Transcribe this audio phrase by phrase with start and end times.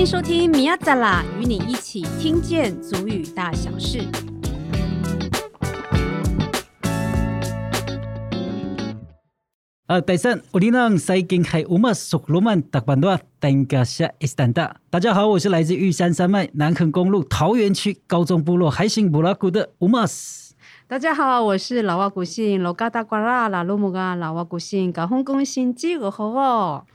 [0.00, 4.00] 欢迎收听米亚扎拉，与你一起听见足语大小事。
[9.86, 10.00] 我
[11.44, 14.74] 海乌马索罗曼达班多登加夏伊斯坦达。
[14.88, 20.54] 大家好，我是来自玉山山脉南横公路桃园区高中部落海星布拉古的乌马斯。
[20.88, 26.86] 大家好，我是老瓦古信罗嘎达瓜拉拉鲁木嘎老瓦古信高雄公信基尔侯哦。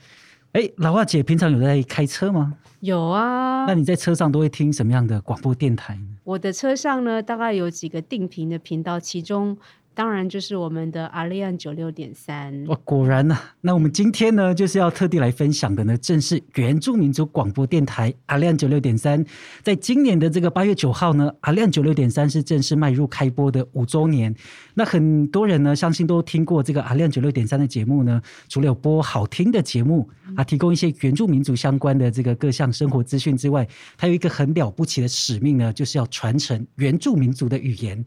[0.56, 2.54] 哎，老华姐平常有在开车吗？
[2.80, 3.66] 有啊。
[3.66, 6.16] 那你在车上都会听什么样的广播电台呢？
[6.24, 9.58] 我的车上呢，大概有几个定频的频道，其中。
[9.96, 12.66] 当然就是我们的阿利安九六点三。
[12.66, 13.54] 哇，果然呐、啊！
[13.62, 19.24] 那我们今天呢，就是要特地来分享的呢，正是原住民族广播电台阿利安九六点三。
[19.62, 24.34] 在今年的这个八月九号呢，阿利安九六点三是正式迈入开播的五周年。
[24.74, 28.20] 那很多人呢，相信都听过这个阿利安九六点三的节目呢。
[28.50, 38.04] 除了有播好听的节目啊，提供一些原住民族相关的这个各项生活资讯之外，它有一个很了不起的使命呢，就是要传承原住民族的语言。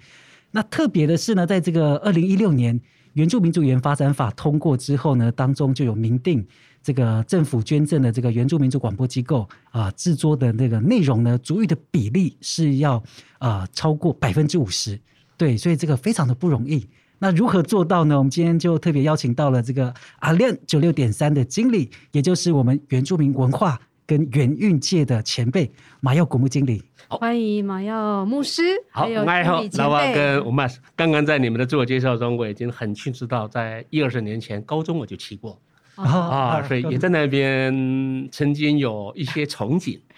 [0.52, 2.80] 那特别的是呢，在这个二零一六年
[3.14, 6.46] 《原住民族语言发展法》通过之后呢，当中就有明定
[6.82, 13.04] 这个政府捐赠的这个原住民族广播机构啊制作的那个内容呢，足语的比例是要
[13.38, 15.00] 啊超过百分之五十。
[15.38, 16.88] 对，所以这个非常的不容易。
[17.20, 18.18] 那如何做到呢？
[18.18, 25.72] 我们今天就特别邀请到了这个阿亮九六点三的经理，也就是我们原住民文化跟元运界的前辈
[26.02, 26.82] 马耀古木经理。
[27.08, 35.62] 欢迎马耀牧师，好，还有好，老瓦跟我们刚刚在你们的自我介绍中，我已经很清楚到，在一二十年前高中我就骑过，
[35.94, 40.00] 啊，啊，所以也在那边曾经有一些憧憬，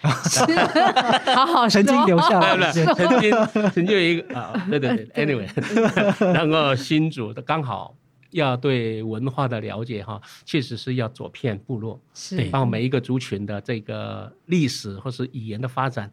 [1.36, 3.30] 好好曾经留下来，曾经
[3.74, 5.46] 曾经有一个啊，对对对，anyway，
[6.32, 7.94] 然后新竹的刚好
[8.32, 16.12] 要对文化的了解哈，确实是要走遍部落，是，帮每一个族群的这个历史或是语言的发展。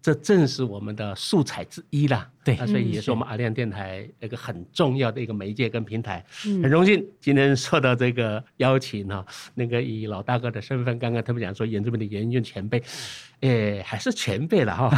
[0.00, 6.24] 这正是我们的素材之一啦，对，所以也是我们阿亮电台一个很重要的一个媒介跟平台。
[6.46, 12.80] 嗯，很荣幸今天受到这个邀请哈，那个以老大哥的身份，刚刚特别讲说原住民的原运前辈，
[13.40, 14.96] 哎，还是前辈了哈，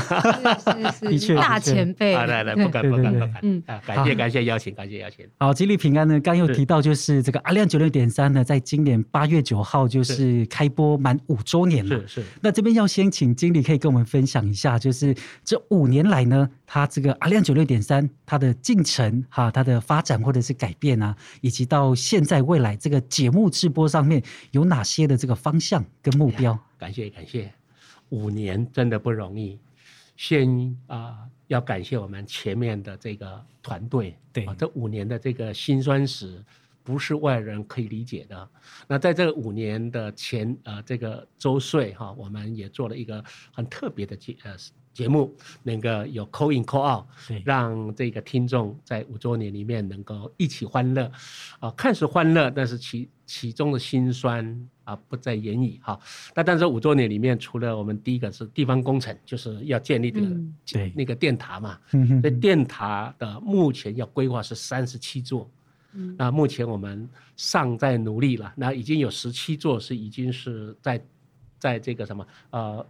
[1.01, 2.15] 是是 是，大前辈。
[2.15, 5.27] 来来，不敢不敢不敢，嗯啊，感谢感谢邀请，感谢邀请。
[5.39, 12.25] 好，吉利平安呢，刚又提到就是这个阿亮九六点三呢，在今年八月九号就是开播满五周年了，是是。
[12.43, 14.99] 那这边要先请经理可以跟我们分享一下，就是。
[14.99, 26.57] 是这五年来呢，它这个阿亮九六点三，它的进程哈，它的发展或者是改变啊，以及到现在未来这个节目直播上面有哪些的这个方向跟目标？
[26.77, 27.51] 感谢感谢，
[28.11, 29.59] 五年真的不容易。
[30.15, 30.47] 先
[30.89, 36.45] 啊、呃，要感谢我们前面的这个团队，对啊，这五年的这个辛酸史。
[36.89, 38.49] 不是外人可以理解的。
[38.87, 43.23] 那在这五年的前呃这个周岁哈，我们也做了一个
[43.53, 44.57] 很特别的节呃
[44.95, 47.05] 节目，那个有 call in call out，
[47.45, 51.05] 让这个听众在五周年里面能够一起欢乐，
[51.59, 54.43] 啊、呃，看似欢乐，但是其其中的辛酸
[54.85, 56.01] 啊、呃、不在言语哈。
[56.35, 60.55] 那但是五周年里面，除了我们第一个是地方工程，就是要建立这个、嗯、
[60.97, 61.79] 那个电塔嘛，
[62.23, 65.51] 所以电塔的目前要规划是三十七座。
[66.17, 71.03] 那目前我们尚在努力了，那已经有十七座是已经是在，
[71.59, 72.87] 在这个什么呃，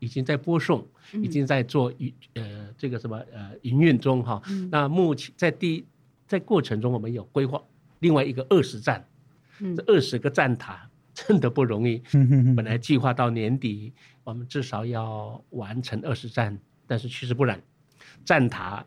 [0.00, 4.42] 已经在播送，已经在做营呃这个什么呃营运中哈。
[4.70, 5.86] 那目前在第
[6.26, 7.62] 在过程中，我们有规划
[8.00, 9.06] 另外一个二十站，
[9.58, 12.02] 这二十个站塔真的不容易。
[12.56, 13.92] 本来计划到年底，
[14.24, 16.58] 我们至少要完成二十站，
[16.88, 17.62] 但是其实不然，
[18.24, 18.84] 站塔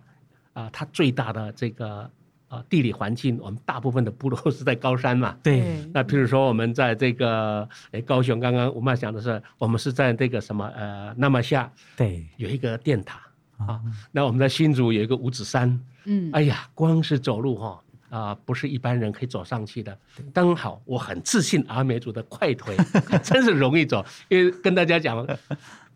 [0.51, 2.11] 啊，它最大的这个。
[2.47, 5.35] 啊，地理环境，我们大部分的部落是在高山嘛。
[5.41, 5.83] 对。
[5.91, 13.19] 那譬如说，我们在这个诶高雄，刚刚我们讲的是，我们是在这个什么呃那么下，对，有一个电塔
[13.57, 13.81] 啊。
[14.11, 19.97] 那我们在新竹有一个五指山，嗯，哎呀，光是走路哈啊，不是一般人可以走上去的。
[20.31, 22.77] 刚好我很自信，阿美族的快腿
[23.23, 25.25] 真是容易走，因为跟大家讲，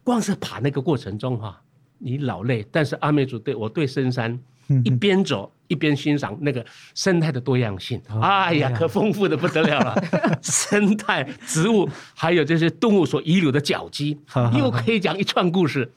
[0.04, 1.62] 光是爬那个过程中哈，
[2.00, 4.40] 你老累，但是阿美族对我对深山。
[4.86, 9.96] 一边走一边欣赏那个生态的多样性，哦、哎呀，可丰富的不得了了！
[10.42, 14.20] 生态、植物，还有这些动物所遗留的脚迹，
[14.58, 15.90] 又可以讲一串故事。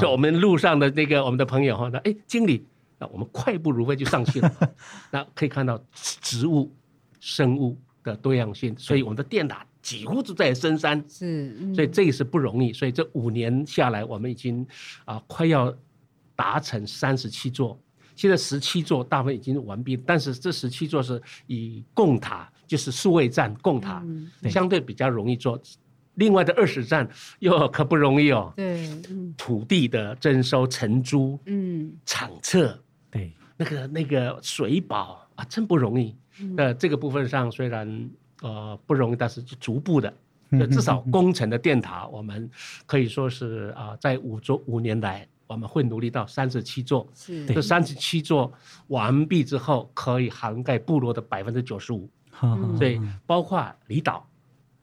[0.00, 2.66] 就我们路上的那个我们的朋友哈，那哎，经理，
[2.98, 4.52] 那我们快步如飞就上去了。
[5.12, 6.70] 那可以看到植物、
[7.20, 11.02] 生物的多样性，所以我们的电塔几乎都在深山。
[11.08, 12.72] 是，所以这也是不容易。
[12.72, 14.66] 所以这五年下来，我们已经
[15.04, 15.72] 啊快要
[16.34, 17.78] 达成三十七座。
[18.20, 24.04] 现在十七座大部分已经完毕，但是这十七座是以供塔，就是数位站供塔，
[24.50, 25.58] 相对比较容易做。
[26.16, 27.08] 另外的二十站
[27.38, 28.52] 又可不容易哦。
[28.54, 29.32] 对，嗯。
[29.38, 31.90] 土地的征收、承租、嗯。
[32.04, 32.78] 场测，
[33.10, 36.14] 对，那个那个水保啊，真不容易。
[36.40, 36.54] 嗯。
[36.54, 38.10] 那这个部分上虽然
[38.42, 40.12] 呃不容易，但是逐步的，
[40.70, 42.50] 至少工程的电塔，我们
[42.84, 47.06] 可以说是啊、呃，在五周五年来，我们会努力到三十七座。
[47.14, 48.52] 是这三十七座
[48.86, 52.08] 完毕之后，可以涵盖部落的百分之九十五。
[52.42, 54.26] 嗯所以包括离岛，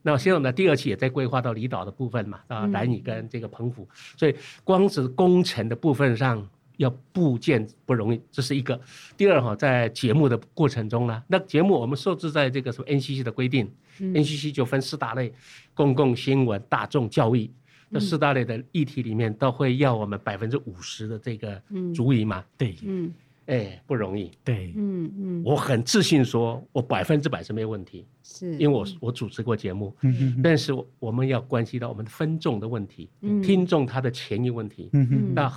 [0.04, 8.80] 那现在我们的第二期也在规划到离岛的部分嘛，啊，嗯兰屿跟这个澎湖，所以光是工程的部分上要部件不容易，这是一个。
[9.16, 15.34] 第二哈，在节目的过程中呢，那节目我们受制在这个什么 NCC 的规定、嗯 NCC 就分四大类：
[15.74, 17.50] 公共新闻、大众教育。
[17.92, 21.62] 这四大类的议题里面都会要我们百分之五十的这个
[21.96, 23.14] 主语嘛，对，嗯
[23.46, 24.30] 哎，不容易。
[24.44, 28.06] 对，嗯嗯，我很自信说，我百分之百是没问题。
[28.22, 33.42] 是因为我我主持过节目，嗯嗯但是我们要关系到我们的分众的问题，嗯。
[33.42, 34.90] 听众他的权益问题。
[35.34, 35.50] 那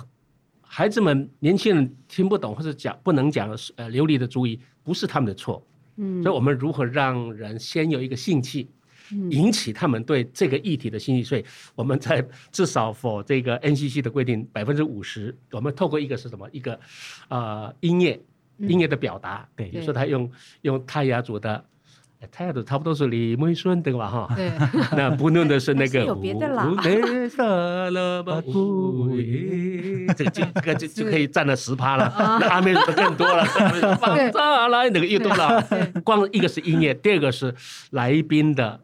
[0.61, 5.61] 孩子们、年轻人听不懂或者讲不能讲呃流利的主语，不是他们的错。
[5.97, 8.67] 嗯，所以我们如何让人先有一个兴趣，嗯
[9.29, 11.23] 引起他们对这个议题的兴趣？
[11.23, 11.43] 所以
[11.75, 16.47] 我们在至少 for 这个 NCC 的规定百分之五十，我们透过一个是什么？
[16.51, 16.79] 一个
[17.29, 18.19] 呃音乐
[18.57, 20.29] 音乐的表达，对比如说他用
[20.61, 21.63] 用泰雅族的。
[22.21, 24.07] 哎泰雅族差不多是李梅孙对吧？
[24.07, 24.51] 哈，对，
[24.95, 27.89] 那不论的是那个 有别的啦 这个
[30.29, 33.43] 这个这个就就可以占了十趴了，那阿美族的更多了，
[33.99, 35.67] 放下来那个又多了。
[36.03, 37.51] 光一个是音乐，第二个是
[37.89, 38.79] 来宾的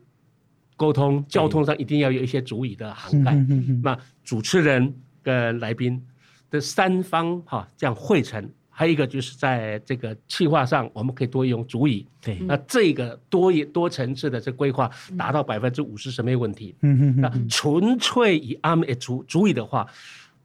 [0.78, 3.34] 沟通，交通上一定要有一些族语的涵盖。
[3.34, 6.02] 嗯那主持人跟来宾
[6.50, 12.06] 的三方哈这样汇成，还有一个就是在这个企划上，我们可以多用族语。
[12.22, 16.76] 对，那这个多一多层次的这规划达到百分之五十是没有问题。
[16.82, 19.86] 嗯那纯粹以阿美族族语的话，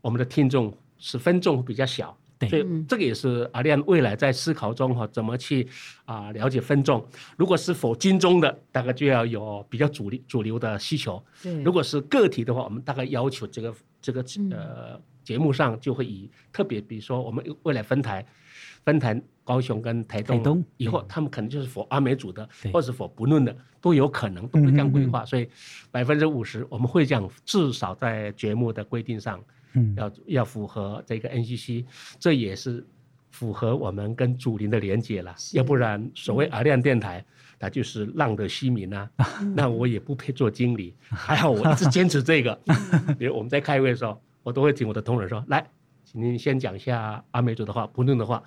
[0.00, 2.16] 我们的听众是分众比较小。
[2.48, 5.66] 对所以这个也是阿亮未来在思考中哈，怎么去
[6.04, 7.04] 啊了解分众。
[7.36, 11.22] 如果是否金中的，大概就要有比较主流主流的需求。
[11.42, 18.24] 对，如果是个体的话，我们大概要求这个这个呃节目上就会以特别，比如说我们未来分台，
[18.84, 25.24] 分台高雄跟台东，台东以后他们可能就是否阿美族的对，或者是否不论的，都有可能都会这样规划。
[25.24, 25.48] 所以
[25.90, 29.42] 百分之五十我们会这样，至少在节目的规定上。
[29.74, 31.84] 嗯，要要符合这个 NCC，
[32.18, 32.84] 这也是
[33.30, 35.34] 符合我们跟祖灵的连接了。
[35.52, 37.24] 要不然，所谓阿亮电台，
[37.58, 39.10] 那就是浪得虚名啊。
[39.56, 40.94] 那我也不配做经理。
[41.08, 42.58] 还好我一直坚持这个。
[43.18, 45.66] 比如我们在开会的时候，我都会请我的同仁说：“来，
[46.04, 48.42] 请您先讲一下阿美族的话，不论的话。”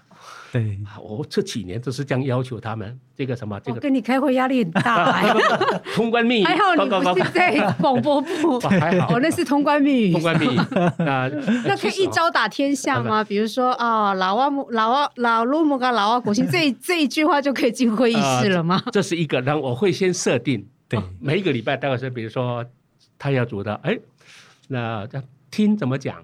[0.51, 2.97] 对，我这几年都是这样要求他们。
[3.15, 5.33] 这个什么，这个我跟你开会压力很大哎。
[5.93, 10.13] 通关密语，还好你不是在广播部， 还好我，那是通关密语。
[10.13, 10.57] 通关密语
[11.05, 11.29] 啊，
[11.65, 13.21] 那可以一招打天下吗？
[13.23, 18.81] 比如说啊，老阿姆、老阿、老鲁姆跟老阿国姓，这这一句话就可以进会议室了吗？
[18.93, 22.65] 这是一个，然后我会先设定，对，每一个礼拜大概是比如说
[23.19, 23.99] 他要组的，哎，
[24.69, 25.21] 那这
[25.51, 26.23] 听怎么讲？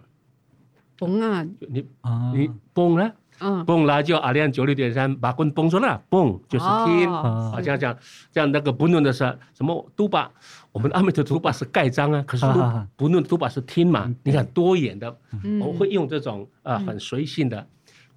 [1.02, 7.52] 嘣啊，你啊，你嘣了，嗯，嘣了就阿亮九六点三把棍崩出来，嘣就是听，哦。
[7.56, 7.98] 啊，这样讲，
[8.32, 9.20] 这样那个不论的是
[9.56, 10.32] 什么都把
[10.72, 15.18] 我们阿美族都把是盖章啊，可是都不论都把是听嘛，你看多元的，
[15.60, 17.66] 我会用这种啊很随性的。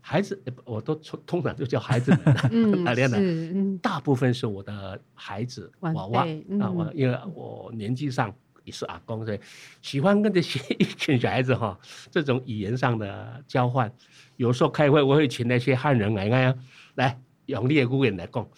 [0.06, 2.36] 孩子，我都通常就叫孩子们。
[2.52, 6.26] 嗯， 阿亮的，嗯，大部分是我的孩子娃娃
[6.60, 8.30] 啊，我因为我年纪上
[8.64, 9.38] 也是阿公，所以
[9.80, 11.78] 喜欢跟这些一群小孩子哈，
[12.10, 13.90] 这种语言上的交换。
[14.36, 16.54] 有时候开会，我会请那些汉人来啊，
[16.96, 18.48] 来用猎姑言来讲，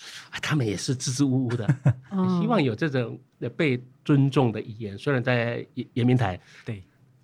[0.41, 1.67] 他们也是支支吾吾的，
[2.41, 3.19] 希望有这种
[3.57, 4.97] 被尊重的语言。
[4.97, 6.83] 虽然在延明台，对，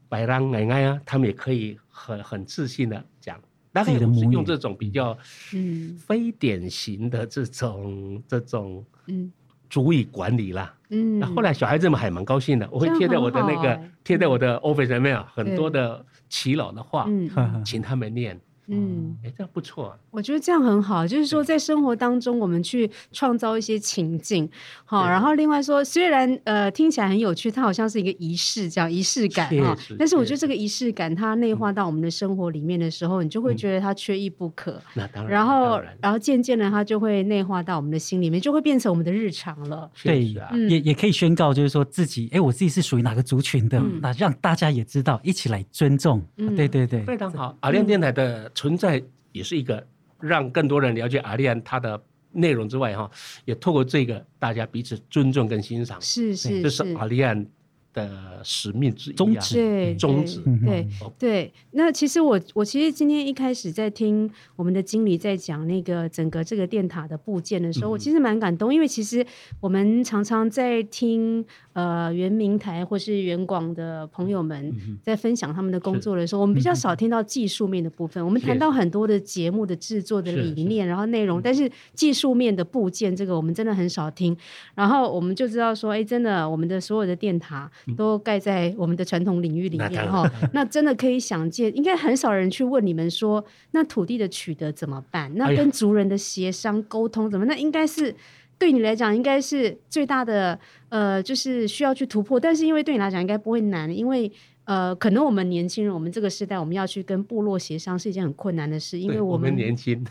[0.09, 3.41] 白浪奶奶啊，他们也可以很很自信的讲。
[3.75, 5.17] 大概是用这种比较
[5.55, 9.33] 嗯非典型的这种这种嗯
[9.73, 18.39] 族语管理啦，嗯，那后来小孩子们还蛮高兴的，我会贴在我的那个贴在我的 office 上面啊，很多的祈老的话，嗯，请他们念。
[18.75, 19.99] 嗯，哎，这样不错啊。
[20.11, 24.49] 我觉得这样很好，就是说在生活当中，我们去创造一些情境，
[24.85, 25.07] 好。
[25.07, 29.77] 然后另外说，虽然呃听起来很有趣，它好像是一个仪式，这样仪式感啊。
[29.99, 34.81] 但是我觉得这个仪式感，它内化到我们的生活里面的时候，你就会觉得它缺一不可。
[34.95, 35.33] 那当然。
[35.33, 39.91] 然后，然后渐渐的，它就会内化到我们的心里面，就会变成我们的日常了。
[40.03, 40.25] 对，
[40.69, 46.25] 也也可以宣告，就是说自己，哎，我自己是属于哪个族群的，那让大家也知道，一起来尊重。
[46.57, 47.55] 对对对，非常好。
[47.61, 48.51] 阿亮电台的。
[48.63, 49.03] 存在
[49.33, 49.85] 也是一个
[50.21, 52.01] 让更多人了解阿利安他的
[52.31, 53.11] 内容之外，哈，
[53.45, 56.01] 也透过这个大家彼此尊重跟欣赏。
[56.01, 57.45] 是是，这是阿亮
[57.93, 61.53] 的使命之一、啊，宗旨，对，宗旨，对对。
[61.73, 69.25] 那其实我我其实今天一开始在听我们的经理在讲那个整个这个电塔的部件的时候，嗯、我其实蛮感动，因为其实
[69.61, 71.45] 我们常常在听
[71.75, 74.73] 呃原明台或是原广的朋友们
[75.03, 78.25] 在分享他们的工作的时候，我们比较少听到技术面的部分。
[78.25, 84.37] 我们谈到很多的节目的制作的理念，然后内容，但是技术面的部件这个我们真的很少听。
[84.75, 87.71] 然后我们就知道说，哎，真的我们的所有的电塔。
[87.97, 95.31] 都盖在我们的传统领域里面哈，那真的可以想见，应该很少人去问你们说，那土地的取得怎么办？
[95.37, 97.47] 那跟族人的协商沟通怎么？
[97.47, 98.15] 那应该是
[98.59, 100.59] 对你来讲，应该是最大的
[100.89, 102.39] 呃，就是需要去突破。
[102.39, 104.31] 但是因为对你来讲，应该不会难，因为。
[104.65, 110.05] 呃，可能我们年轻人，我们这个时代，我们要去跟部落协商是一件很困难的事，因为我们，我们年轻，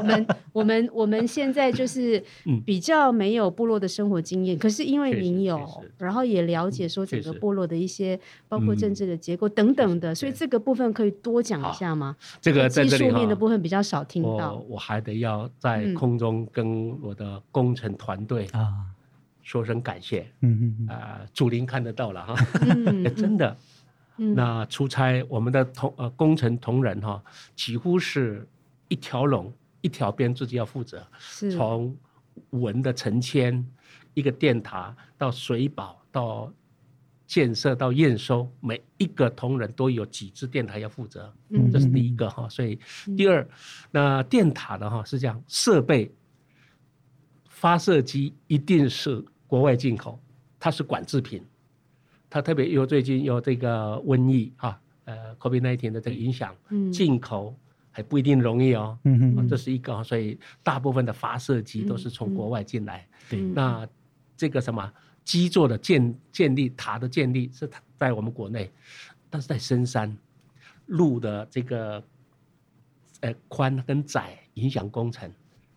[0.00, 2.22] 我们我们我们现在就是
[2.64, 5.60] 比较没有部落的生活经验，嗯、可是因为您有，
[5.98, 12.16] 然后也了解说整个部落的一些，包括政治的结构等等的，所以这个部分可以多讲一下吗？
[12.40, 18.66] 这个在这里技术面的部分比较少听到，我，我还得要在空中跟我的工程团队啊。
[19.42, 22.34] 说声感谢，嗯嗯啊，祖林看得到了哈，
[22.66, 23.56] 嗯、 真的。
[24.16, 27.22] 那出差，我们的同呃工程同仁哈，
[27.54, 28.48] 几乎是
[28.88, 31.06] 一条龙一条边自己要负责，
[31.54, 31.96] 从
[32.50, 33.64] 文的成签，
[34.14, 36.52] 一个电塔到水保到
[37.26, 42.48] 建设到验收，每一个同仁都有几支电塔要负责，嗯，这是第一个哈。
[42.48, 42.78] 所以
[43.16, 43.46] 第二，
[43.90, 46.10] 那电塔的哈是这样，设备
[47.48, 50.18] 发射机一定是国外进口，
[50.58, 51.44] 它是管制品。
[52.28, 56.54] 它特别有最近有这个瘟疫啊，呃，COVID-19 的这个影响，
[56.92, 57.56] 进口
[57.92, 58.98] 还不一定容易哦。
[59.04, 63.06] 嗯，这是一个，所以大部分的发射机都是从国外进来。
[63.30, 63.88] 对，那
[64.36, 64.92] 这个什么
[65.24, 68.70] 基座的建建立塔的建立是在我们国内，
[69.30, 70.14] 但是在深山
[70.86, 72.02] 路的这个
[73.20, 75.30] 呃宽跟窄影响工程，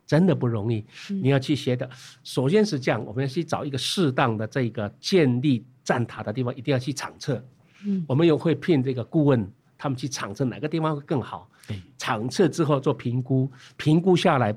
[0.04, 0.84] 真的不容易。
[1.08, 1.88] 你要去学的，
[2.24, 5.64] 首先是这样，我们要去找一个适当的这个建立。
[5.90, 7.44] 站塔的地方一定要去场测，
[7.84, 9.44] 嗯，我们又会聘这个顾问，
[9.76, 11.50] 他们去场测哪个地方会更好。
[11.66, 14.56] 对，场测之后做评估，评估下来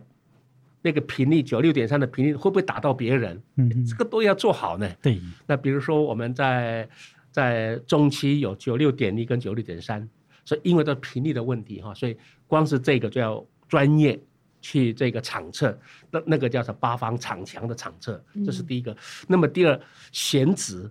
[0.84, 3.42] 那个频率九六点三的频率会不会打到别人？
[3.56, 4.88] 嗯，这个都要做好呢。
[5.02, 6.88] 对，那比如说我们在
[7.32, 10.08] 在中期有九六点一跟九六点三，
[10.46, 14.20] 所以因为这频率的问题哈，所以光是这个就要专业
[14.62, 15.76] 去这个场测，
[16.12, 18.92] 那那个叫做八方场墙的场测，这是第一个。
[18.92, 18.98] 嗯，
[19.30, 20.88] 那么第二选址。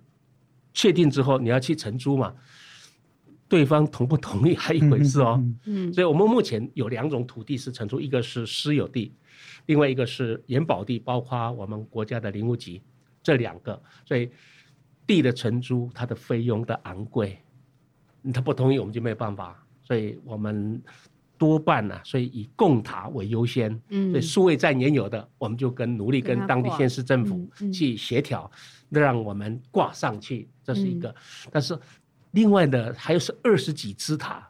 [0.72, 2.34] 确定之后，你要去承租嘛？
[3.48, 5.38] 对方同不同意 还一回事哦。
[5.66, 9.12] 嗯，所以我们目前有两种土地是承租，一个是私有地，
[9.66, 12.80] 另外一个是延保地，包括我们国家的林务局
[13.22, 13.78] 这两个。
[14.06, 14.30] 所以
[15.06, 17.38] 地的承租，它的费用的昂贵，
[18.32, 19.62] 他不同意我们就没有办法。
[19.84, 20.80] 所以我们
[21.42, 23.68] 多半呢、啊，所以以供塔为优先。
[23.88, 28.48] 嗯，所以数位站原有的，我们就跟努力跟当地县市政府去协调。
[28.90, 31.08] 让我们挂上去，这是一个。
[31.08, 31.76] 嗯、但是
[32.30, 34.46] 另外的，还有是二十几支塔，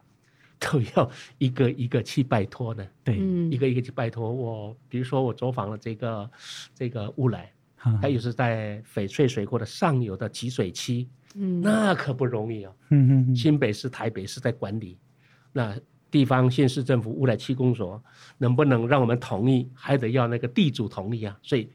[0.59, 2.87] 都要一个一个去拜托的。
[3.03, 4.75] 对，嗯、一个一个去拜托我。
[4.87, 6.29] 比如说我走访了这个
[6.75, 12.73] 这个乌来，还、嗯、有是在翡翠水库的上游的集水区，嗯，那可不容易啊。
[12.89, 13.35] 嗯嗯嗯。
[13.35, 14.97] 新北市、台北市在管理，
[15.53, 15.73] 那
[16.13, 18.01] 地方县市政府乌来区公所
[18.37, 19.67] 能不能让我们同意？
[19.73, 21.37] 还得要那个地主同意啊。
[21.41, 21.69] 所以。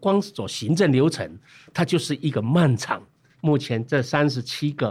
[0.00, 1.28] 光是走行政流程，
[1.74, 3.02] 它就是一个漫长。
[3.40, 4.90] 目前这三十七个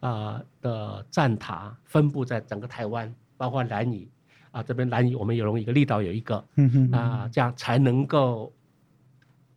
[0.00, 4.08] 啊、呃、的站塔分布在整个台湾，包括兰屿
[4.50, 6.36] 啊这边兰屿我们有一个绿岛有一个，
[6.90, 8.52] 啊、呃、这样才能够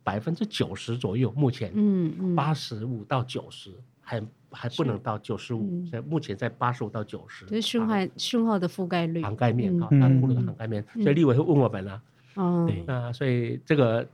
[0.04, 1.32] 百分之九十左右。
[1.32, 7.44] 目前嗯八十五到九十还还不能到九十五，所以目前在八十五到九十。
[7.46, 10.84] 这是讯号讯号的覆盖率，涵盖面哈，它部落的涵盖面。
[10.94, 12.02] 所以立委会问我们了，
[12.34, 14.06] 哦，对，那所以这个。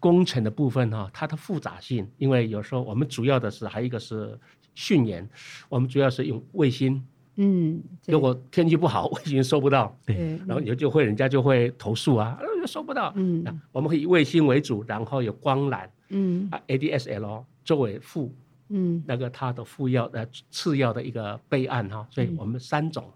[0.00, 4.38] 工程的部分哈，它的复杂性，因为有时候我们主要的是还有一个是
[4.74, 5.26] 讯延，
[5.66, 7.02] 我们主要是用卫星，
[7.36, 13.42] 嗯，如果天气不好，卫星收不到，对，然后有就会人家就会投诉啊，收不到，嗯，
[13.72, 18.30] 我们会以卫星为主，然后有光缆，嗯，啊，ADSL 作为副，
[18.68, 23.12] 嗯，那个它的副药呃次要的一个备案哈，所以我们三种，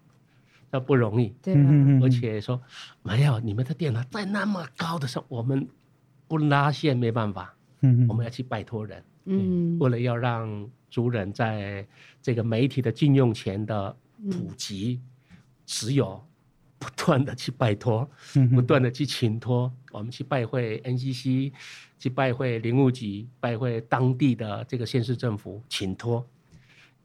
[0.71, 1.55] 那不容易，对，
[2.03, 2.61] 而且说
[3.03, 5.69] 没有你们的电脑在那么高的时候，我们。
[6.31, 11.89] 不拉线没办法，嗯，我们要去拜托人，嗯，为了要让族人在
[12.21, 13.97] 这个媒体的禁用前的
[14.31, 15.01] 普及，
[15.65, 16.23] 持有
[16.79, 18.09] 不断的去拜托，
[18.55, 21.53] 不断的去请托，我们去拜会 NCC，
[21.99, 26.25] 去拜会林务局，拜会当地的这个县市政府，请托。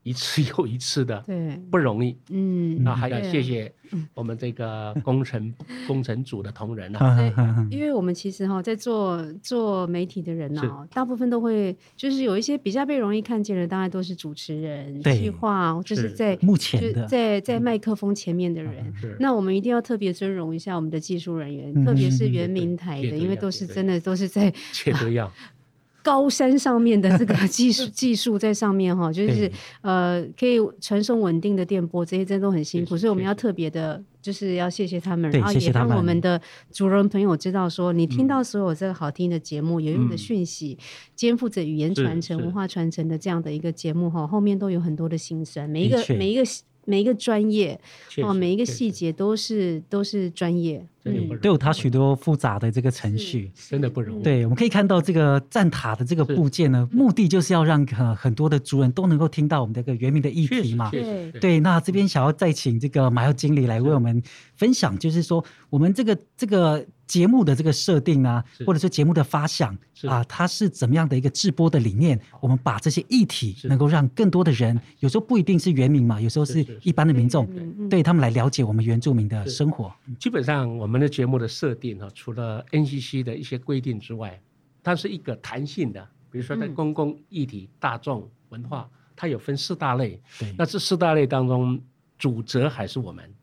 [0.04, 2.16] 一次又一次的，对，不容易。
[2.30, 3.72] 嗯，那还要谢谢
[4.14, 5.54] 我们这个 工程
[5.88, 7.68] 工程组的同仁啊。
[7.72, 17.06] 因为我们其实哈，在做做媒体的人呢，大部分都会就是有一些比较被容易看见的，当然都是主持人、计划，就是在目前的。
[17.08, 18.94] 在在麦克风前面的人。
[19.20, 25.32] 那我们一定要特别尊荣一下我们的技术人员，特别是原明台的，因为都是真的都是在切都要。
[26.04, 36.40] 高山上面的这个 技术技术在上面哈，就是呃可以传送稳定的电波，这些真的都很辛苦，所以我们要特别的，就是要谢谢他们，然后也让我们的
[36.72, 40.78] 主人朋友知道说，你听到所有这个好听的节目、有用的讯息，
[41.16, 46.44] 肩负着语言传承、文化传承的这样的一个节目哈，后面都有很多的心酸，每一个每一个。
[46.86, 47.80] 每一个专业
[48.24, 54.24] 哦，每一个细节都是都是专业，嗯，都有它许多复杂的这个程序，真的不容易。
[54.24, 60.90] 对，我们可以看到这个站塔的这个部件呢，目的就是要让很很多的族人都能够听到我们这个原民的议题嘛。
[60.90, 61.32] 对。
[61.40, 64.22] 对，那这边想要再请这个马耀经理来为我们
[64.56, 66.86] 分享，就是说我们这个这个。
[67.06, 72.20] 节目的这个设定啊，或者说节目的发想啊，它是怎么样的一个制播的理念？
[72.40, 77.48] 我们把这些议题能够让更多的人，有时候不一定是原民嘛，有时候是一般的民众，
[77.90, 79.94] 对他们来了解我们原住民的生活。
[80.18, 84.42] 基本上我们的节目的设定哈，除了 NCC 的一些规定之外，
[84.82, 86.08] 它是一个弹性的。
[86.32, 90.20] 比如说在公共议题、大众文化，它有分四大类。
[90.40, 91.80] 对，那这四大类当中，
[92.18, 93.34] 主责还是我们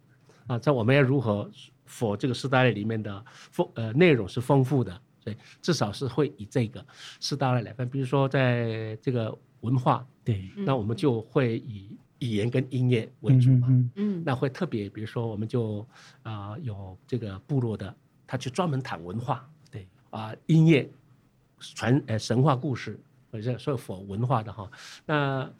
[0.47, 1.50] 啊，在我们要如何
[1.88, 4.92] ？for 这个四大类里面的丰呃内容是丰富的，
[5.25, 6.85] 所以至少是会以这个
[7.19, 7.88] 四大类来分。
[7.88, 15.87] 比如说在这个文化，对，那我们就会以语言跟音乐为主嘛，嗯，嗯，那会特别，比如说我们就
[16.23, 17.95] 啊、呃、有这个部落的，
[18.27, 20.89] 他去专门谈文化，对，啊、呃、音乐
[21.59, 22.99] 传呃神话故事，
[23.31, 24.71] 或者说 for 文化的哈，
[25.05, 25.51] 那。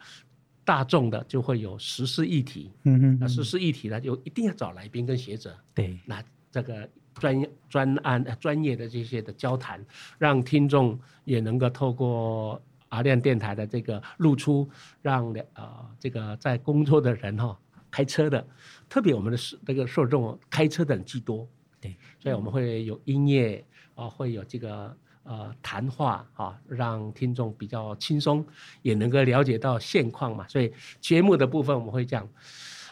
[0.63, 9.83] 大众的就会有时事议题，嗯哼，那时事议题呢，就一定要找来宾跟学者，对，那这个专业专案专业的这些的交谈，
[10.19, 14.69] 让听众也能够透过阿亮电台的这个露出，
[15.01, 17.57] 让呃这个在工作的人哈、哦，
[17.89, 18.47] 开车的，
[18.87, 21.45] 特别我们的这个受众开车的人居多，
[21.81, 24.95] 对，所以我们会有音乐啊、呃，会有这个。
[25.23, 28.43] 呃，谈话啊，让听众比较轻松，
[28.81, 30.47] 也能够了解到现况嘛。
[30.47, 32.25] 所以节目的部分我们会讲，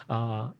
[0.06, 0.54] 啊、呃，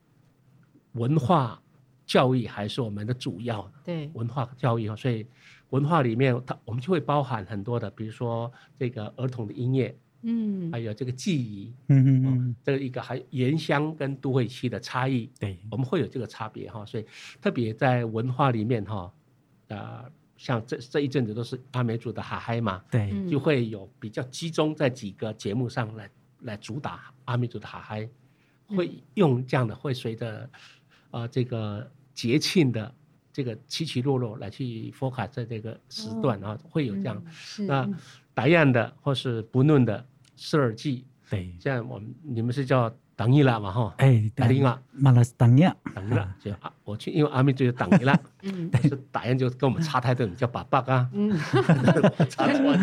[0.95, 1.63] 文化
[2.05, 3.73] 教育还是我们的主要。
[3.85, 5.25] 对，文化教育，所以
[5.71, 16.85] 文化里面它我们就会包含很多的，比如说这个儿童的音乐，嗯，还有这个记忆，嗯嗯嗯，这个一个还原乡跟都会区的差异，对，我们会有这个差别哈。
[16.85, 17.07] 所以
[17.41, 19.13] 特别在文化里面哈，
[19.69, 20.13] 啊、呃。
[20.41, 26.11] 像这这一阵子都是阿美族的哈嗨嘛，对，就会有比较集中在几个节目上来
[26.45, 28.09] 来主打阿美族的哈嗨，
[28.69, 30.49] 会用这样的会随着
[31.11, 32.95] 啊、呃、这个节庆的
[33.33, 37.23] 这个起起落落来去 focus 在这个时段啊，会有这样。
[37.67, 37.89] 那
[38.35, 40.05] 打样的或是不论的
[40.37, 42.93] 四二季，对，像我们你们是叫。
[43.17, 51.31] 等伊拉嘛哈，哎，等伊拉，马拉是等伊拉，等一拉就啊，我去，因为阿妹就是等伊拉， 嗯，但是打样就跟我们差太多，叫爸爸啊，嗯，
[52.31, 52.79] 差错了，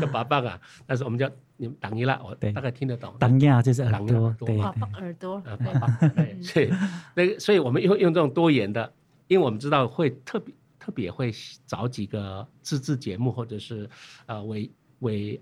[0.00, 3.14] 叫爸爸啊，但是我们叫你们等伊拉，我大概听得懂。
[3.18, 6.72] 等亚就是耳朵，对，耳朵，爸爸，对，所以
[7.14, 8.90] 那个，所以我们用用这种多元的，
[9.32, 11.32] 因为我们知道会特别特别会
[11.66, 13.88] 找几个自制节目或者是
[14.26, 15.40] 呃伪伪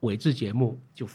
[0.00, 1.06] 伪制节目，就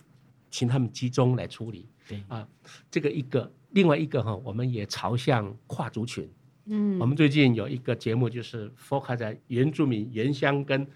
[0.49, 1.89] 请他们集中来处理。
[2.08, 2.23] 对。
[2.30, 2.47] 啊，
[2.89, 6.30] 这个一个，另外一个哈，我们也朝向跨族群。
[6.67, 10.88] 嗯，我们最近有一个节目，就是 focus 在原住民、原乡跟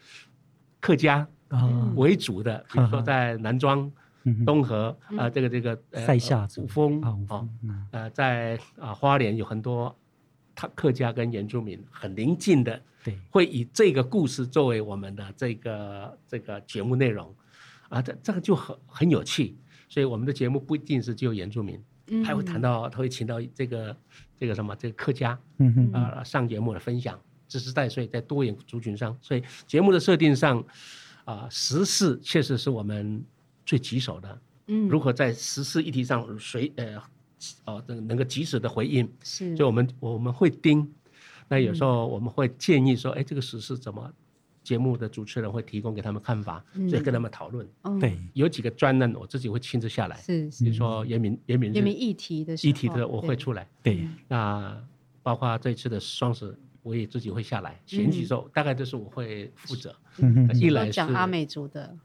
[0.79, 1.27] 客家
[1.95, 3.91] 为主的，比如说在南庄、
[4.45, 7.47] 东河啊，这个这个塞夏、五峰啊，
[7.91, 9.95] 呃，在啊花莲有很多
[10.59, 17.33] 他客家跟原住民很邻近的，对，会以这个故事作为我们的这个这个节目内容，
[17.87, 19.55] 啊，这这个就很很有趣。
[19.87, 23.95] 所以我们的节目不一定是只有原住民，嗯、还会谈到，他会请到这个
[24.37, 27.17] 这个什么这个客家，嗯哼啊、呃、上节目的分享，
[27.47, 30.59] 这是在所以在多元族群上，所以节目的设定上，
[31.23, 33.23] 啊、呃、时事确实是我们
[33.65, 37.01] 最棘手的，嗯，如何在时事议题上随呃
[37.65, 40.91] 哦能能够及时的回应，是，所以我们我们会盯，
[41.47, 44.11] 那有时候我们会建议说，哎、嗯，这个时事怎么？
[44.61, 47.67] 节目的主持人会提供给他们看法，所以跟他们讨论。
[47.99, 50.17] 对，有几个专栏我自己会亲自下来。
[50.17, 53.67] 是，比如说严明、严明、严明议题的议题的我会出来。
[53.81, 54.79] 对，那
[55.23, 57.79] 包括这次的双十，我也自己会下来。
[57.85, 59.95] 前几周大概都是我会负责。
[60.55, 61.95] 一来是讲阿美族的，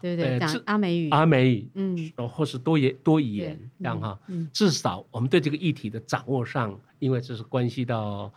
[0.00, 0.38] 对不对？
[0.38, 4.18] 讲阿美语，阿美语，嗯，或是多言多语言这样哈。
[4.52, 8.32] 至少我们对这个议题的掌握上，因为这是关系到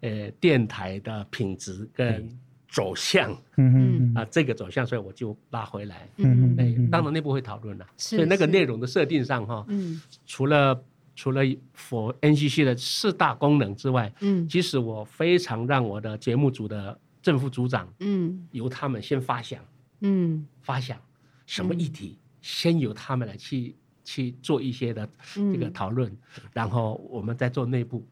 [0.00, 2.28] 呃电台的品质跟
[2.68, 6.08] 走向，嗯嗯啊这个走向，所以我就拉回来。
[6.16, 7.86] 嗯嗯，当然内部会讨论了。
[7.96, 10.84] 所以那个内容的设定上哈，嗯，除了。
[11.14, 11.44] 除了
[11.76, 19.62] for NCC 的四大功能之外，嗯，其实我非常让我的节目组的正副组长，嗯，由他们先发想，
[20.00, 20.98] 嗯，发想
[21.44, 26.10] 什么议题，先由他们来去去做一些的这个讨论，
[26.54, 28.06] 然后我们再做内部，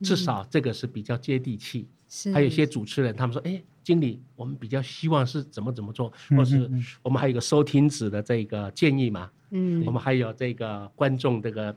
[0.00, 1.86] 至少这个是比较接地气。
[2.08, 6.70] 是，还有一些主持人，他们说，哎，经理，我们比较希望是怎么怎么做，或是
[7.02, 11.76] 我们还有一个收听子的这个建议嘛，嗯，我们还有这个观众这个。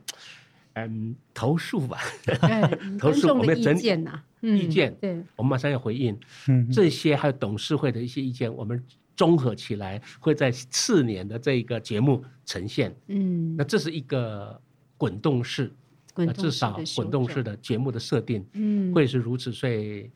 [0.74, 1.98] 嗯，投诉吧，
[2.98, 6.18] 投诉我们的意见呐，意见，对，我们马上要回应。
[6.48, 8.82] 嗯，这些还有董事会的一些意见，我们
[9.14, 12.94] 综合起来会在次年的这个节目呈现。
[13.08, 14.60] 嗯，那这是一个
[14.96, 15.70] 滚动式，
[16.36, 20.10] 至少滚动式的节目的设定，嗯，会是如此，所以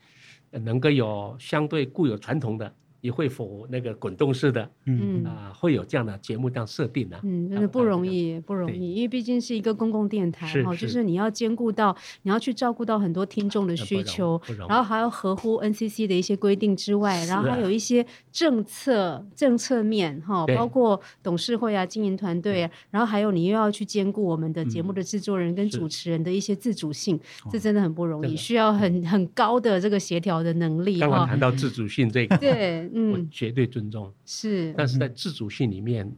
[0.51, 2.73] 能够有相对固有传统的。
[3.07, 7.17] 也会否那个滚动式的，嗯啊，会有这样的节目这样设定呢？
[7.23, 27.17] 嗯，真的不容易，不容易，因为毕竟是一个公共电台哈，就是你要兼顾到，你要去照顾到很多听众的需求，然后还要合乎 NCC 的一些规定之外，然后还有一些政策政策面哈，包括董事会啊、经营团队啊，然后还有你又要去兼顾我们的节目的制作人跟主持人的一些自主性，
[27.49, 30.99] 这真的很不容易，需要很很高的这个协调的能力。
[30.99, 32.89] 刚刚谈到自主性这个，对。
[32.99, 36.11] 嗯，我绝对尊重，是，但是在自主性里面，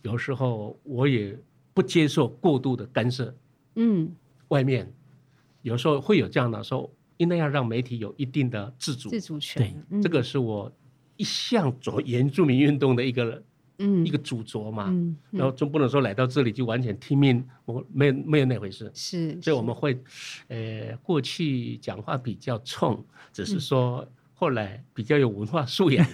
[0.00, 1.38] 有时候我也
[1.74, 3.34] 不接受过度的干涉。
[3.74, 4.10] 嗯，
[4.48, 4.90] 外面
[5.60, 9.10] 有时候会有这样的时候，应该要让媒体有一定的自主。
[9.10, 9.84] 自主权。
[9.90, 10.72] 对，这个是我
[11.18, 13.42] 一向做原住民运动的一个
[13.76, 14.06] 嗯。
[14.06, 14.86] 一个主轴嘛。
[14.88, 18.90] 嗯，然后总不能说来到这里就完全听命，我没有没有那回事。
[18.94, 20.02] 是，所以我们会，
[20.48, 24.08] 呃，过去讲话比较冲，只是说。
[24.42, 26.04] 后来比较有文化素养。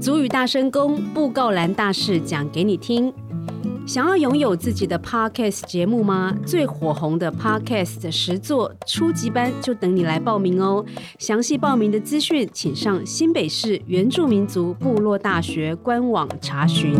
[0.00, 3.12] 族 语大声公布告栏大事讲给你听。
[3.84, 6.32] 想要拥有自己的 Podcast 节目吗？
[6.46, 10.86] 最火红的 Podcast 实作初级班就等你来报名哦！
[11.18, 16.94] 详细报名的资讯，请上新北市原住民族部落大学官网查询。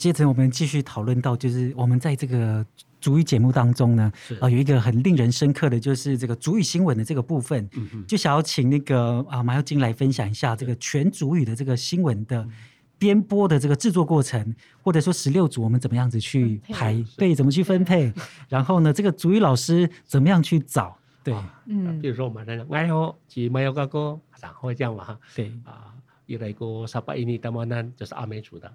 [0.00, 2.64] 接着我们继续讨论到，就是我们在这个
[3.02, 4.10] 主语节目当中呢，
[4.40, 7.68] 啊有一个很令人深刻的就是这个主语新闻的这个部分，
[8.08, 12.48] 就想要请那个啊马耀金来分享一下这个全主语的这个新闻的
[12.98, 18.10] 编播的这个制作过程，或者说十六组我们怎么样子去排，对，怎么去分配，
[18.48, 21.34] 然后呢，这个主语老师怎么样去找，对，
[21.66, 25.04] 嗯，比如说我们来讲，哎呦，吉马耀哥哥，然后这样嘛。
[25.04, 25.52] 哈，对。
[25.64, 25.92] 啊。
[26.30, 28.72] 一来个沙巴印尼达摩南就是阿美族的，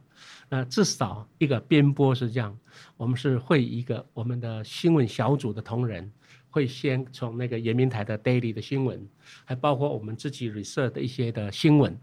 [0.50, 2.54] 那至少一个编播是这样，
[2.98, 6.12] 我们是会一个我们的新闻小组的同仁
[6.50, 9.08] 会先从那个原民台的 daily 的新闻，
[9.46, 11.98] 还包括我们自己 research 的一些的新闻，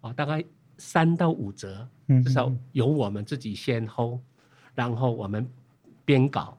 [0.00, 0.44] 啊，大概
[0.76, 1.86] 三到五则，
[2.24, 4.18] 至少由我们自己先 hold，
[4.74, 5.48] 然后我们
[6.04, 6.58] 编稿，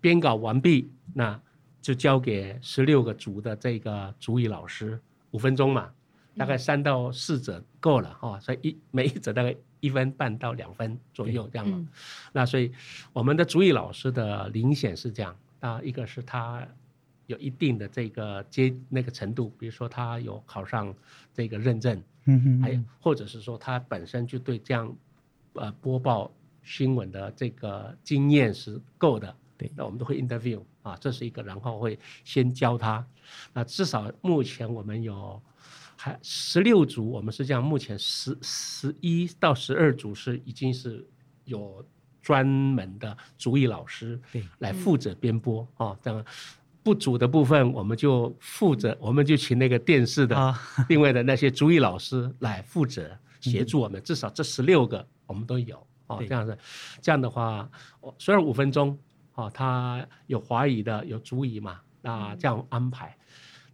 [0.00, 1.40] 编稿完毕，那
[1.80, 5.92] 就交给十六个组的这个族语老师，五分钟嘛。
[6.36, 11.86] 大概三到四折够了哈，所以一每一折大概一分半到两分左右这样嘛。
[12.32, 12.72] 那所以
[13.12, 16.66] 我们的主语老师的遴选是这样啊，一个是他
[17.26, 20.92] 有一定的这个接那个程度，比如说他有考上
[21.32, 24.92] 这个认证，嗯嗯，还有或者是说他本身就对这样
[25.52, 33.06] 呃播报新闻的这个经验是够的，对，那我们都会 interview 啊，这是一个，然后会先教他。
[33.52, 35.40] 那至少目前我们有。
[36.04, 41.02] 还十六组，我们是这样，目前十十一到十二组是已经是
[41.44, 41.82] 有
[42.20, 44.20] 专门的主语老师
[44.58, 45.98] 来负责编播啊、哦。
[46.02, 46.22] 这样
[46.82, 50.54] 不足的部分，我们就负责，我们就请那个电视的
[50.90, 54.02] 另外的那些主语老师来负责协助我们。
[54.02, 56.22] 至少这十六个我们都有哦。
[56.28, 56.58] 这样子，
[57.00, 57.66] 这样的话，
[58.18, 58.98] 虽然五分钟
[59.32, 63.16] 啊，他有华语的，有足语嘛，那这样安排。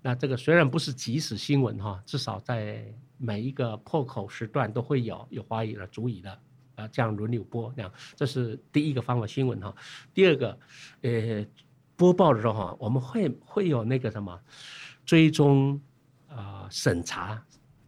[0.03, 2.85] 那这个虽然不是即时新闻哈，至少在
[3.19, 6.39] 每一个破口时段都会有有华语的、足语的
[6.77, 9.75] 啊，这样轮流播，这样这是第一个方法新闻哈。
[10.15, 10.59] 第二个，
[11.03, 11.45] 呃，
[11.97, 14.41] 播报的时候哈，我们会会有那个什么
[15.05, 15.79] 追踪
[16.29, 17.43] 啊、审查、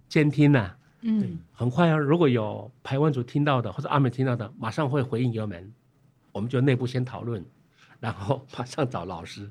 [0.08, 0.70] 监听呐，
[1.00, 5.72] 嗯，很快啊，如果有排湾组听到的或者阿美听到的，马上会回应给我们，
[6.30, 7.42] 我们就内部先讨论，
[8.00, 9.50] 然后马上找老师，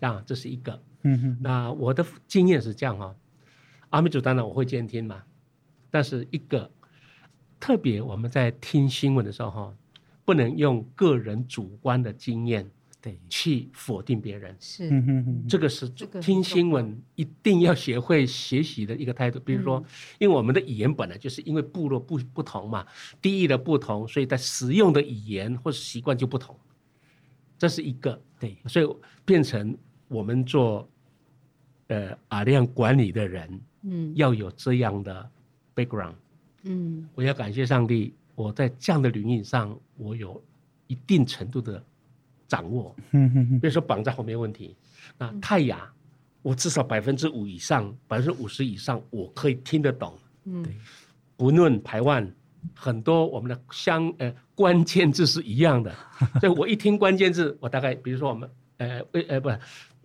[0.00, 0.82] 这样这是一个。
[1.02, 3.16] 嗯哼，那我的经验是这样哈、哦，
[3.90, 5.22] 阿美族当然我会监听嘛，
[5.90, 6.70] 但是一个
[7.60, 9.74] 特别我们在听新闻的时候哈，
[10.24, 12.68] 不能用个人主观的经验。
[13.00, 14.56] 对，去否定别人。
[14.58, 14.90] 是，
[15.48, 15.88] 这个是
[16.20, 19.38] 听新闻一定要学会学习的一个态度。
[19.38, 19.80] 比如说，
[20.18, 22.84] 因为我们的语言本来就是因为部落不不同嘛，
[23.22, 26.58] 地域的不同，所以在使用的语言或是习惯就不同。
[27.56, 28.20] 这是一个。
[28.40, 29.78] 对，所以变成
[30.08, 30.88] 我们做
[31.88, 35.30] 呃阿亮管理的人，嗯，要有这样的
[35.74, 36.14] background，
[36.64, 40.42] 嗯，我要感谢上帝，我在这样的领域上，我有
[40.86, 41.82] 一定程度的。
[42.50, 44.74] 掌握，比如说绑在后面问题，
[45.18, 45.86] 那泰雅，
[46.40, 50.18] 我至少百分之五以上，百分之五十以上，我可以听得懂。
[50.44, 50.64] 嗯，
[51.36, 52.26] 不论排湾，
[52.74, 55.94] 很多我们的相呃关键字是一样的，
[56.40, 59.50] 所以我一听关键字，我大概比如说我们呃呃呃不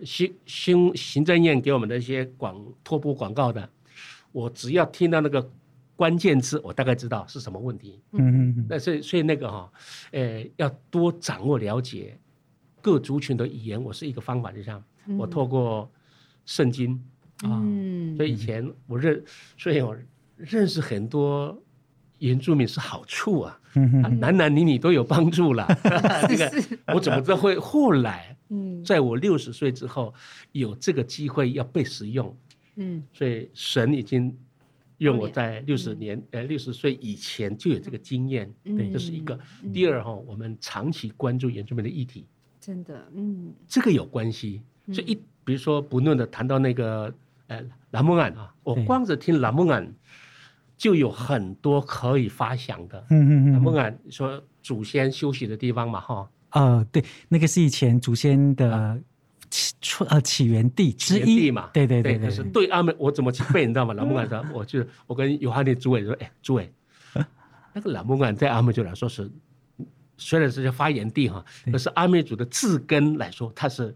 [0.06, 3.70] 行行行政院给我们的一些广拓播广告的，
[4.32, 5.52] 我只要听到那个
[5.96, 8.02] 关键字，我大概知道是什么问题。
[8.12, 9.72] 嗯嗯，那所以所以那个哈，
[10.12, 12.18] 呃要多掌握了解。
[12.82, 14.84] 各族群的语言，我是一个方法，就像
[15.18, 15.90] 我透过
[16.46, 17.02] 圣经
[17.44, 17.64] 啊，
[18.18, 19.24] 所以以前我认，
[19.58, 19.96] 所以我
[20.36, 21.58] 认识很多
[22.20, 23.58] 原住民是好处啊，
[24.20, 25.66] 男男女女都有帮助了。
[26.28, 26.52] 这个
[26.94, 28.33] 我怎么知道会后来，
[28.84, 30.14] 在我六十岁之后
[30.52, 32.36] 有这个机会要被使用，
[32.76, 34.36] 嗯，所以神已经
[34.98, 39.38] 用我在六十年呃六十岁以前就有这个经验，对，这是一个。
[39.72, 42.26] 第二哈，我们长期关注原住民的议题。
[42.60, 44.62] 真的，嗯，这个有关系。
[44.92, 47.14] 所以一，比如说不断的谈到那个，
[47.48, 47.62] 呃，
[47.92, 49.94] 蓝梦案啊，我光是听蓝梦案，
[50.78, 53.06] 就有很多可以发想的。
[53.10, 53.54] 嗯嗯嗯。
[53.54, 56.30] 拉木安说祖先休息的地方嘛，哈。
[56.54, 59.00] 呃，对，那个是以前祖先的
[59.50, 61.70] 起出呃起源地之一嘛。
[61.74, 62.30] 对对对对。
[62.30, 63.66] 可是对阿美，我怎么去背？
[63.68, 63.94] 你知道吗？
[63.94, 66.72] 老木安说，我就我跟尤哈尼主委说，哎，主委，
[67.74, 69.30] 那个老木安在阿美族来说是。
[70.16, 73.94] 虽然是发源地哈，可是阿美族的字根来说，它是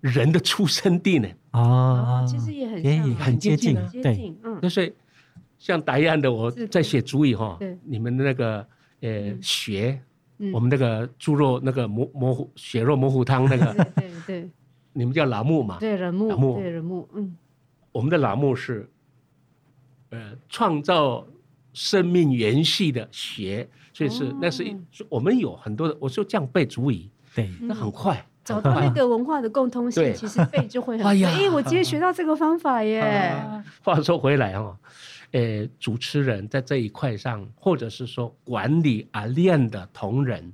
[0.00, 1.26] 人的出生地呢。
[1.52, 4.68] 哦，其实也很也很接近，对，嗯。
[4.68, 4.92] 所以
[5.58, 8.64] 像达安的，我在写主语哈，你们的那个
[9.00, 9.32] 呃
[10.38, 14.50] 血，我们那个猪肉那个模模糊血肉模糊汤那个， 对对，
[14.92, 15.78] 你们叫拉木嘛？
[15.80, 17.36] 对，拉木，对，拉木，嗯。
[17.92, 18.90] 我们的拉木是
[20.10, 21.26] 呃创造
[21.72, 23.68] 生命元气的血。
[23.96, 24.64] 所以是，那是
[25.08, 31.14] 我们有很多的，我说这样背足矣，对，那很快找到那个文化的共通性，其实背就会很快。
[31.30, 33.32] 哎，我今天学到这个方法耶。
[33.84, 34.76] 话说回来啊，
[35.34, 40.52] 呃，主持人在这一块上，或者是说管理阿练的同仁，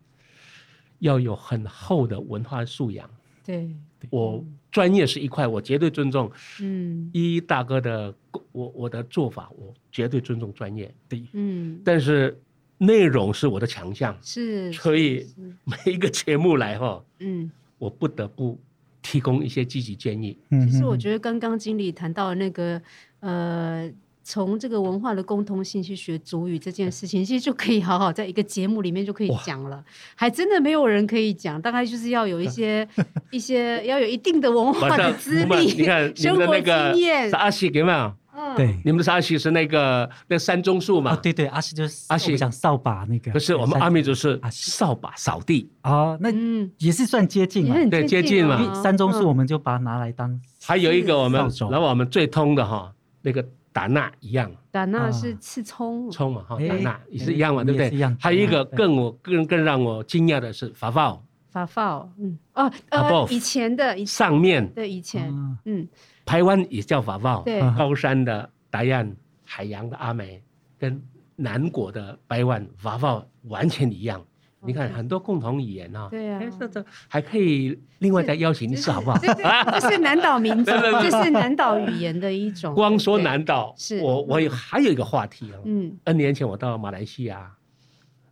[0.99, 3.09] 要有很厚的文化素养。
[3.45, 3.71] 对，
[4.11, 6.31] 我专业是一块，我绝对尊重。
[6.61, 8.15] 嗯，一大哥的
[8.53, 10.93] 我我的做法，我绝对尊重专业。
[11.09, 12.37] 对，嗯，但是。
[12.83, 15.27] 内容是我的强项，是，所以
[15.65, 18.59] 每一个节目来哈，嗯，我不得不
[19.03, 20.35] 提供一些积极建议。
[20.49, 22.81] 其实我觉得刚刚经理谈到的那个，
[23.19, 29.83] 呃，从这个文化的共通性去学主语这件事情，其实就可以好好在一个节目里面就可以讲了，
[30.15, 32.87] 还真的没有人可以讲，大概就是要有一些
[33.31, 38.15] 一些要有一定的文化的资历，你看生活经验，是阿西给吗？
[38.57, 41.15] 对，你们的阿喜是那个那山中树嘛？
[41.17, 43.31] 对对，阿西就是阿西讲扫把那个。
[43.33, 46.31] 不是我们阿米族是扫把扫地啊，那
[46.79, 47.77] 也是算接近嘛？
[47.91, 48.83] 对，接近嘛。
[48.83, 50.41] 山中树我们就把它拿来当。
[50.63, 51.39] 还有一个我们，
[51.71, 54.51] 然后我们最通的哈，那个打纳一样。
[54.71, 56.11] 打纳是刺葱。
[56.11, 57.91] 葱嘛哈，打纳也是一样嘛，对不对？
[57.91, 58.17] 一样。
[58.21, 61.21] 还有一个更我更更让我惊讶的是法法。
[61.51, 65.33] 法法，嗯哦呃，以前的上面对以前
[65.65, 65.89] 嗯。
[66.25, 70.41] 台湾也叫法报，对高山的达岸，海洋的阿美，
[70.79, 71.03] 跟
[71.35, 74.25] 南国的白湾法报完全一样。
[74.63, 79.19] 你看很多共同语言啊，对啊，这这还可以另外再邀请一次，好不好？
[79.19, 82.75] 这是南岛民族，这是南岛语言的一种。
[82.75, 85.57] 光说南岛，是我我有还有一个话题啊。
[85.65, 87.51] 嗯，N 年前我到马来西亚，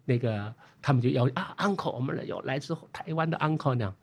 [0.05, 3.95] 那个他们就邀啊，uncle，我们有来自台湾的 uncle 那样，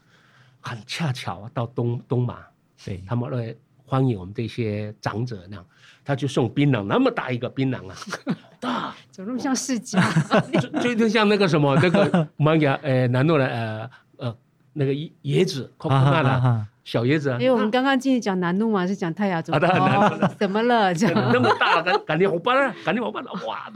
[0.61, 2.39] 很恰巧到东东马，
[2.83, 3.55] 对他们来。
[3.85, 5.65] 欢迎我们这些长者那样，
[6.03, 7.95] 他就送槟榔，那么大一个槟榔啊，
[8.59, 10.01] 大，怎么那么像世家？
[10.81, 14.37] 就就像那个什么 那个我们讲呃南诺的呃呃
[14.73, 14.91] 那个
[15.23, 17.37] 椰子，可可纳的小椰子啊。
[17.39, 19.53] 因为我们刚刚进去讲南怒嘛，是讲泰雅族。
[19.53, 20.93] 啊，当然，怎么了？
[20.93, 23.71] 这样那么大，赶赶紧我搬了，赶紧我搬了，哇！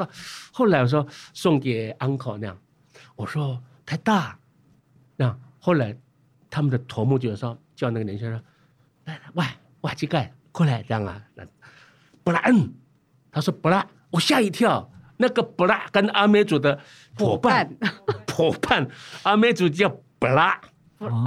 [0.52, 2.58] 后来我说送给 uncle 那样，
[3.15, 4.38] 我说太大，
[5.15, 5.95] 那后来
[6.50, 8.45] 他们的头目就说叫那个年轻人说，
[9.06, 9.45] 来来，喂，
[9.82, 11.22] 哇，乞丐过来这样啊，
[12.24, 12.74] 不拉，嗯，
[13.32, 16.80] 他说不拉，我吓一跳，那个不拉跟阿美族的
[17.18, 17.70] 伙伴
[18.36, 18.88] 伙伴，
[19.24, 20.60] 阿美族叫不拉。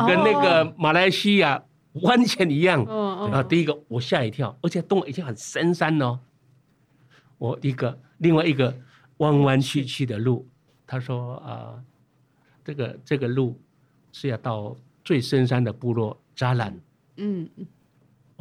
[0.07, 1.65] 跟那个马来西亚
[2.03, 6.21] 完全一样，然后第一个我吓一跳，而且洞已经很深山哦。
[7.39, 8.77] 我一个另外一个
[9.17, 10.47] 弯弯曲曲的路，
[10.87, 11.83] 他说啊，
[12.63, 13.59] 这个这个路
[14.13, 16.79] 是要到最深山的部落扎兰。
[17.17, 17.49] 嗯，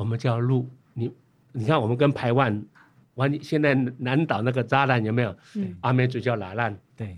[0.02, 1.14] 我们叫路，你
[1.52, 2.66] 你看我们跟台湾
[3.14, 5.36] 完现在南岛那个扎兰有没有？
[5.82, 7.16] 阿美族叫拉兰，对，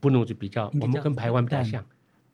[0.00, 1.84] 布农族比较，我们跟台湾比较像。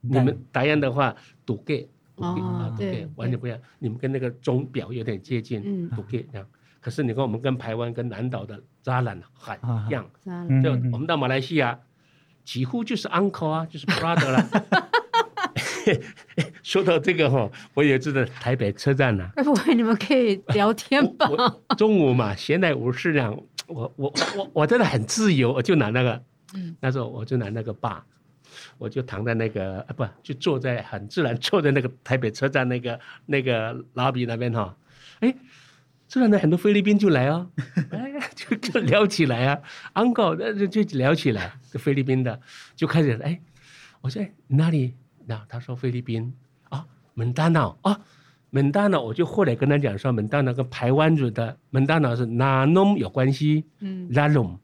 [0.01, 1.87] 你们达安的话，赌给，
[2.17, 3.59] 啊，赌给完全不一样。
[3.79, 6.47] 你们跟那个钟表有点接近，赌给这样。
[6.81, 9.59] 可是你看，我们跟台湾、跟南岛的扎兰很
[9.89, 10.09] 一样。
[10.63, 11.79] 就我们到马来西亚，
[12.45, 14.49] 几乎就是 uncle 啊，就是 brother 了。
[16.67, 19.31] 说到这个哈，我也知道台北车站呢。
[19.45, 21.29] 不会，你们可以聊天吧？
[21.79, 26.21] 中午嘛，闲来无事这样，我我我我真的很自由，我就拿那个，
[26.81, 28.05] 那时候我就拿那个把。
[28.79, 34.77] 我就躺在那个啊，不，就坐在很自然坐在那个台北车站那个那个拉比那边哈，
[35.21, 35.33] 哎，
[36.09, 37.49] 自然的很多菲律宾就来哦，
[37.93, 39.61] 哎，就就聊起来啊
[39.95, 42.41] ，uncle 那就就聊起来，就菲律宾的
[42.75, 43.41] 就开始哎，
[44.01, 44.95] 我说哎哪里？
[45.29, 46.46] 那他说菲律宾啊，
[47.17, 48.01] 门丹瑙啊，
[48.51, 53.65] 门丹瑙，我就后来跟他讲说，门丹瑙跟排湾族的门丹瑙是哪弄有关系？
[53.81, 54.57] 嗯，拉拢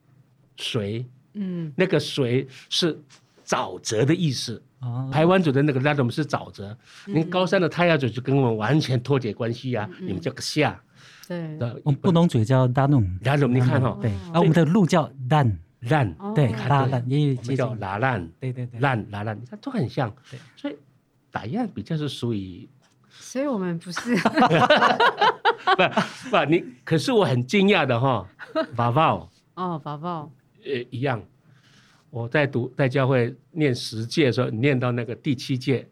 [0.56, 2.96] 水，嗯，那个水是。
[3.44, 4.62] 沼泽的意思，
[5.10, 6.74] 台湾族的那个拉拢是沼泽。
[7.06, 10.80] 你高山的泰雅族就跟我们完全脱节关系啊，你们叫个夏。
[11.28, 15.58] 对，我们布农族叫拉拢，拉拢你看哈，对，而我们的路叫烂。
[15.80, 20.10] 烂，对，拉烂也叫拉烂，对对对，烂拉烂，你看都很像。
[20.56, 20.76] 所以
[21.32, 22.68] 打样比较是属于，
[23.10, 24.14] 所以我们不是，
[25.76, 28.24] 不不，你可是我很惊讶的哈，
[28.76, 30.30] 法宝哦，法宝，
[30.64, 31.20] 呃，一样。
[32.10, 35.88] 我在读在教会念十届的时候，念到那个第七届，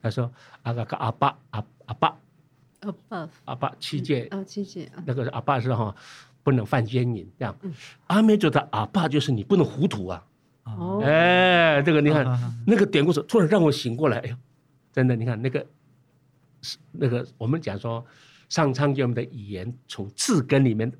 [0.00, 0.30] 他说
[0.62, 2.16] 阿个阿爸阿阿爸，
[2.82, 5.92] 阿爸阿爸七诫，哦七诫，那个阿爸是哈
[6.44, 7.56] 不能犯奸淫这样，
[8.06, 10.24] 阿美族的阿爸就是你不能糊涂啊，
[10.66, 12.24] 哦，哎，这个你看
[12.64, 14.36] 那个典故是突然让我醒过来，哎呦，
[14.96, 15.64] 真的你看那个
[16.62, 18.04] 是那个我们讲说
[18.48, 20.90] 上苍给我们的语言从字根里面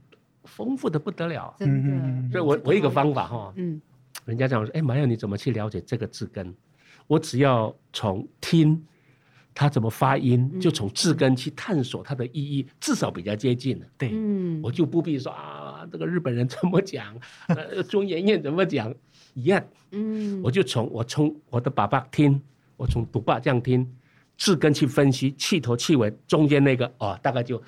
[0.44, 3.80] 丰富的不得了，真的，所以我我一个方法哈，嗯。
[4.24, 6.52] 人家讲说，哎，马耀，你怎么去了解这个字根？
[7.06, 8.84] 我只要从听
[9.54, 13.80] 他怎么发音，就从字根去探索它的意义，至少比较接近。
[13.96, 17.16] 对，嗯我就不必说啊，这个日本人怎么讲，
[17.48, 18.92] 呃，中研院怎么讲
[19.34, 19.64] 一样。
[19.92, 22.40] 嗯，我就从我从我的爸爸听，
[22.76, 23.90] 我从独霸这样听。
[24.38, 27.58] 字根去分析，气头气尾中间那个哦，大概就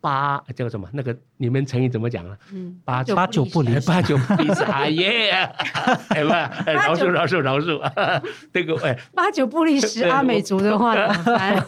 [0.00, 0.88] 八叫什么？
[0.92, 2.36] 那个你们成语怎么讲啊？
[2.52, 4.64] 嗯，八八九不离，八九不离十。
[4.64, 5.30] 哎 耶，
[6.08, 6.28] 哎不，
[6.72, 7.80] 饶恕饶恕饶恕，
[8.52, 11.62] 这个哎，八九不离十， 阿美族的话，哎，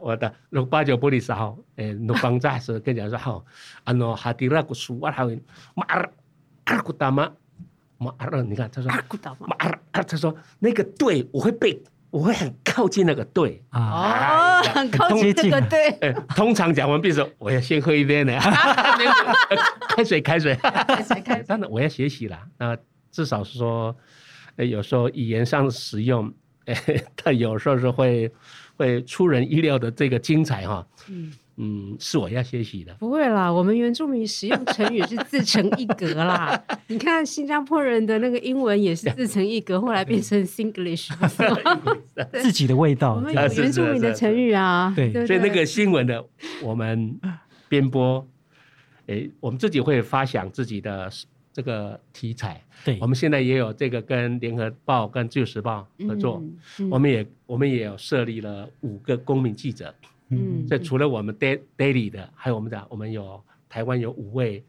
[0.00, 3.44] 我的六八九不离十好，哎，六方在是跟讲说好，
[3.82, 5.42] 啊喏哈迪拉古苏瓦哈维
[5.74, 6.08] 马尔
[6.66, 7.28] 阿古达玛
[7.98, 11.82] 马尔，你看他说阿古达马尔，他说那个队我会背。
[12.10, 16.10] 我会很靠近那个队啊，很靠近那个对。
[16.34, 18.32] 通常讲完，比如说我要先喝一杯呢，
[19.94, 21.42] 开水开水开水开。
[21.42, 22.74] 当然我要学习啦，那
[23.10, 23.94] 至少是说，
[24.56, 26.32] 有时候语言上使用，
[27.14, 28.32] 他有时候是会
[28.78, 30.86] 会出人意料的这个精彩哈。
[31.10, 31.30] 嗯。
[31.60, 32.94] 嗯，是我要学习的。
[32.94, 36.62] 不会啦，我们原住民使用成语是自成一格啦。
[36.86, 41.10] 你看新加坡人的那个英文也是自成一格，后来变成 Singlish，
[42.40, 43.16] 自己的味道。
[43.16, 46.24] 我们有原住民的成语啊，对，所以那个新闻的
[46.62, 47.18] 我们
[47.68, 48.24] 编播，
[49.06, 51.10] 诶，我们自己会发想自己的
[51.52, 52.62] 这个题材。
[52.84, 56.40] 对，我们现在也有这个跟联合报、跟自由时报合作，
[56.88, 59.92] 我们也我们也有设立了五个公民记者。
[60.30, 64.62] 嗯，这除了我们 daily 的，还有我们的，我们有台湾有五位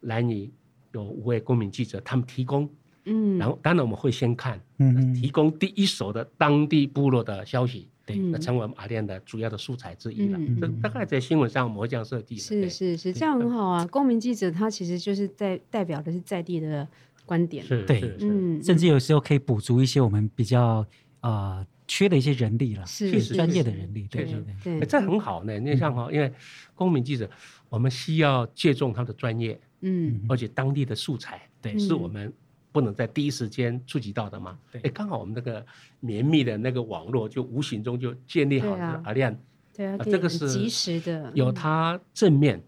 [0.00, 0.50] 兰屿
[0.92, 2.68] 有五位公民记者，他们提供，
[3.04, 10.38] 嗯，然后当然我们会先看，嗯，提供第一手的当地部落的消息，对，那成为我们阿联的主要的素材之一了。
[10.60, 12.36] 这大概在新闻上我们会这样设计。
[12.38, 13.86] 是是是，这样很好啊。
[13.86, 16.88] 公民记者他其实就是在代表的是在地的
[17.26, 20.86] 观点，是对，嗯，甚至有时候可以补足一些我们比较
[21.20, 21.66] 啊。
[21.88, 24.44] 缺了一些人力了，是专业的人力，对对
[24.78, 25.58] 对，这很好呢。
[25.58, 26.32] 你像哈，因为
[26.74, 27.30] 公民记者，
[27.68, 32.32] 我们需要借重他的专业，嗯，而且当地的素材，对，是我们
[32.72, 34.58] 不能在第一时间触及到的嘛。
[34.72, 35.64] 哎，刚好我们那个
[36.00, 39.00] 绵密的那个网络，就无形中就建立好了。
[39.04, 39.36] 阿亮，
[39.74, 42.62] 对啊，这个是及时的，有它正面。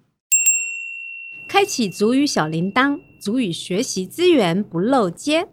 [1.49, 5.49] 开启足语小铃铛，足语学习资源不漏接。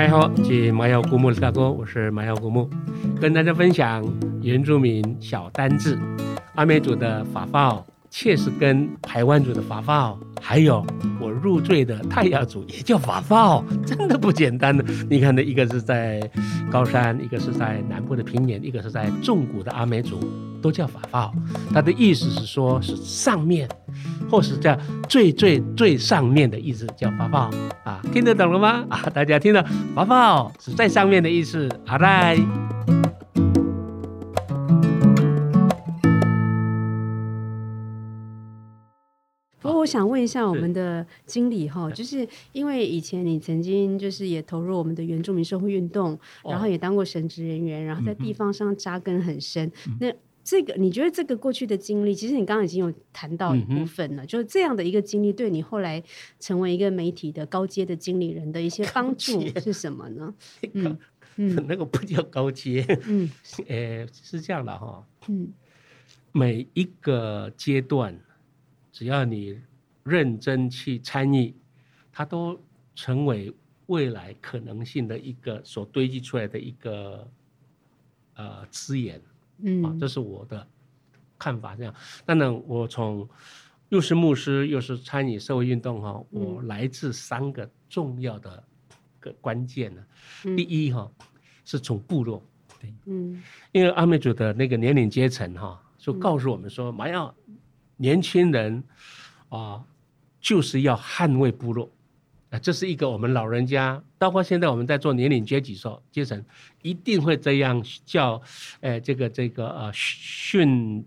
[0.00, 2.70] 大家好，我是麻药古木的大哥，我是麻药古木，
[3.20, 4.02] 跟大家分享
[4.40, 5.98] 原住民小单字，
[6.54, 10.84] 阿美族的法号，确实跟排湾族的法号，还有
[11.20, 14.84] 我入赘的泰雅族也叫法号， 真的不简单的。
[15.08, 16.20] 你看，那一个是在
[16.70, 20.18] 高山，一个是在南部的平原，一个是在纵谷的阿美族，
[20.60, 21.32] 都叫法号。
[21.72, 23.68] 它的意思是说，是上面。
[24.30, 27.50] 或是叫最最最上面的意思，叫法号
[27.82, 28.84] 啊，听得懂了吗？
[28.88, 29.60] 啊，大家听到
[29.92, 31.68] 法号是在上面的意思。
[31.84, 32.38] 好来，
[39.80, 50.12] 我想问一下我们的经理哈，就是因为以前你曾经就是也投入我们的原住民社会运动，然后也当过神职人员，然后在地方上扎根很深，那。
[50.42, 56.02] 这个你觉得这个过去的经历，其实你刚刚已经有谈到一部分了，嗯、就是这样的一个经历，对你后来
[56.40, 60.34] 成为一个媒体的高阶的经理人的一些帮助是什么呢？
[60.72, 60.98] 嗯
[61.36, 63.30] 嗯，那个不叫高阶，嗯，
[63.68, 65.52] 呃，是这样的哈，嗯，
[66.32, 68.18] 每一个阶段，
[68.90, 69.58] 只要你
[70.02, 71.54] 认真去参与，
[72.10, 72.60] 它都
[72.94, 73.52] 成为
[73.86, 77.28] 未来可能性的一个所堆积出来的一个
[78.34, 79.20] 呃资源。
[79.62, 80.66] 嗯，啊，这是我的
[81.38, 81.76] 看法。
[81.76, 81.94] 这样，
[82.24, 83.28] 当然，我从
[83.90, 88.62] 又是牧师，又是参与社会运动哈，我来自三个重要的
[89.18, 90.02] 个关键呢。
[90.56, 91.10] 第一哈，
[91.64, 92.42] 是从部落，
[92.80, 93.42] 对，嗯，
[93.72, 97.34] 因为阿美族的那个年龄阶层哈，就告诉我们说，马要
[97.96, 98.82] 年轻人
[99.50, 99.84] 啊，
[100.40, 101.90] 就是要捍卫部落。
[102.48, 106.44] 啊，这是一个我们老人家，包括现在我们在做年龄阶级时候阶层，
[106.82, 108.42] 一定会这样教，
[108.80, 111.04] 呃，这个这个呃训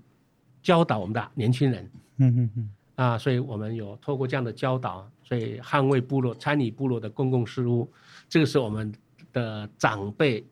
[0.61, 7.91] 教导我们的年轻人，嗯嗯嗯，啊，所以我们有透过这样的教导，所以捍卫部落、参与部落的公共事务，
[8.29, 8.93] 这个是我们
[9.33, 10.45] 的长辈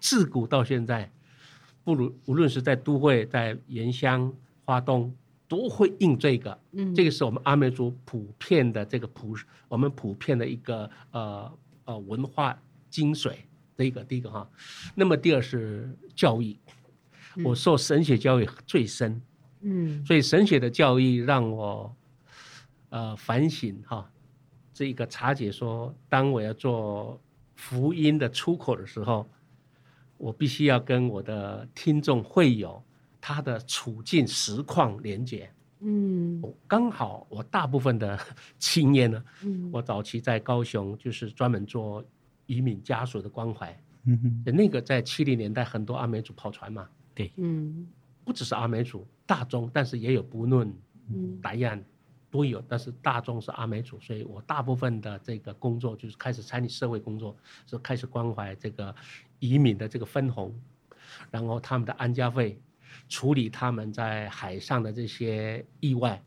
[0.00, 1.08] 自古到现在，
[1.84, 4.32] 不如无论是在都会、在原乡、
[4.64, 5.14] 花东。
[5.50, 9.36] 都会应这个，嗯，这个是我们阿美族普遍的这个普，
[9.66, 11.52] 我们普遍的一个呃
[11.86, 12.56] 呃文化
[12.88, 13.32] 精髓
[13.76, 14.48] 的一个第一个哈。
[14.94, 16.56] 那么第二是教育，
[17.44, 19.20] 我受神学教育最深，
[19.62, 21.92] 嗯，所以神学的教育让我
[22.90, 24.08] 呃反省哈，
[24.72, 27.20] 这一个察觉说，当我要做
[27.56, 29.28] 福音的出口的时候，
[30.16, 32.80] 我必须要跟我的听众会友。
[33.20, 38.18] 他的处境实况连接，嗯，刚好我大部分的
[38.58, 42.02] 经验呢，嗯，我早期在高雄就是专门做
[42.46, 47.86] 移民家属的关怀，嗯哼，那个在七零年代很多阿美族跑船嘛，对，嗯，
[48.24, 50.72] 不只是阿美族，大众，但是也有不论，
[51.08, 51.78] 嗯，达样
[52.30, 58.94] 都有，但是大众是阿美族，所以我大部分的这个工作就是开始参与社会工作，是开始关怀这个
[59.38, 60.54] 移民的这个分红，
[61.30, 62.58] 然后他们的安家费。
[63.08, 66.22] 处理他们在海上的这些意外，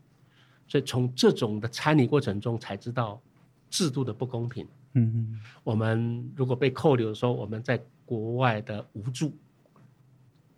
[0.66, 3.20] 所以从这种的参与过程中才知道
[3.70, 4.66] 制度的不公平。
[4.94, 9.32] 嗯嗯，我们如果被扣留的时候，我们在国外的无助，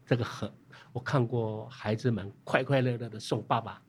[0.04, 0.50] 这个很，
[0.92, 3.80] 我看过孩子们快快乐乐的送爸爸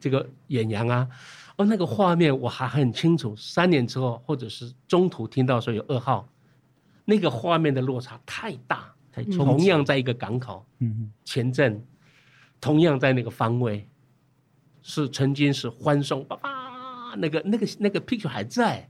[0.00, 1.08] 这个远洋啊，
[1.56, 3.36] 哦，那个画面我还很清楚。
[3.36, 6.28] 三年之后，或者是中途听到说有噩耗，
[7.04, 8.89] 那个画面的落差太大。
[9.36, 11.84] 同样在一个港口，嗯，前阵，
[12.60, 13.88] 同样在那个方位，
[14.82, 18.88] 是曾经是欢送爸爸，那个那个那个 picture 还在，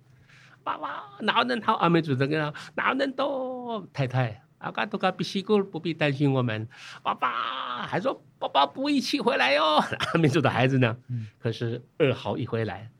[0.62, 1.74] 爸爸哪能好？
[1.74, 6.68] 阿美族这个哪能都太太，阿嘎多嘎必须过，不必担心我们。
[7.02, 9.76] 爸爸还说爸爸不一起回来哟，
[10.12, 10.96] 阿美族的孩子呢？
[11.38, 12.90] 可是二号一回来，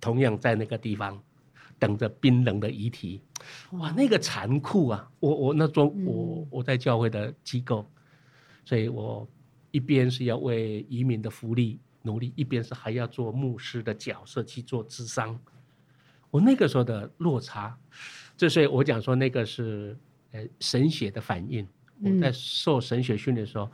[0.00, 1.22] 同样在那个地方。
[1.78, 3.22] 等着冰冷的遗体，
[3.72, 5.10] 哇，那个残酷啊！
[5.20, 7.86] 我我那种我我在教会的机构，
[8.64, 9.28] 所以我
[9.70, 15.38] 一边是要为移民的福利努力，一边是还要做牧师的角色去做智商。
[16.30, 17.78] 我那个时候的落差，
[18.36, 19.96] 这所以我讲说那个是
[20.32, 21.66] 呃神学的反应。
[22.00, 23.68] 我在受神学训练的时候，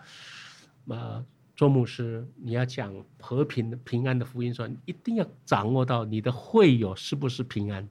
[0.88, 1.24] 呃，
[1.56, 7.88] 做牧师，你要讲和平平安的福音说，说你一定要掌握到你的会友是不是平安。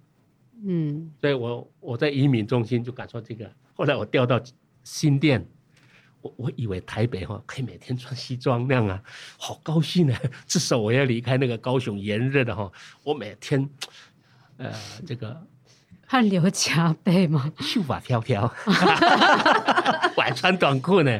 [0.65, 3.49] 嗯，所以我我在移民中心就感受这个。
[3.73, 4.41] 后来我调到
[4.83, 5.45] 新店，
[6.21, 9.03] 我我以为台北哈可以每天穿西装那样啊，
[9.37, 10.19] 好高兴啊。
[10.45, 12.71] 至少我要离开那个高雄炎热的哈，
[13.03, 13.69] 我每天，
[14.57, 14.73] 呃，
[15.05, 15.45] 这个
[16.13, 18.43] 汗流浃背吗，秀发飘飘，
[20.15, 21.19] 晚穿短裤呢。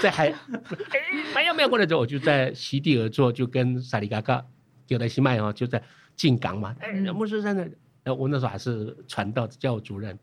[0.00, 0.98] 在海，哎，
[1.34, 4.42] 没有没有过来之后，我就在席地而坐，就跟萨利嘎嘎
[4.86, 5.82] 就在西麦哦，就在
[6.16, 6.74] 进港嘛。
[6.80, 7.68] 哎，牧师在那。
[8.04, 10.18] 呃，我那时候还是传道教主任，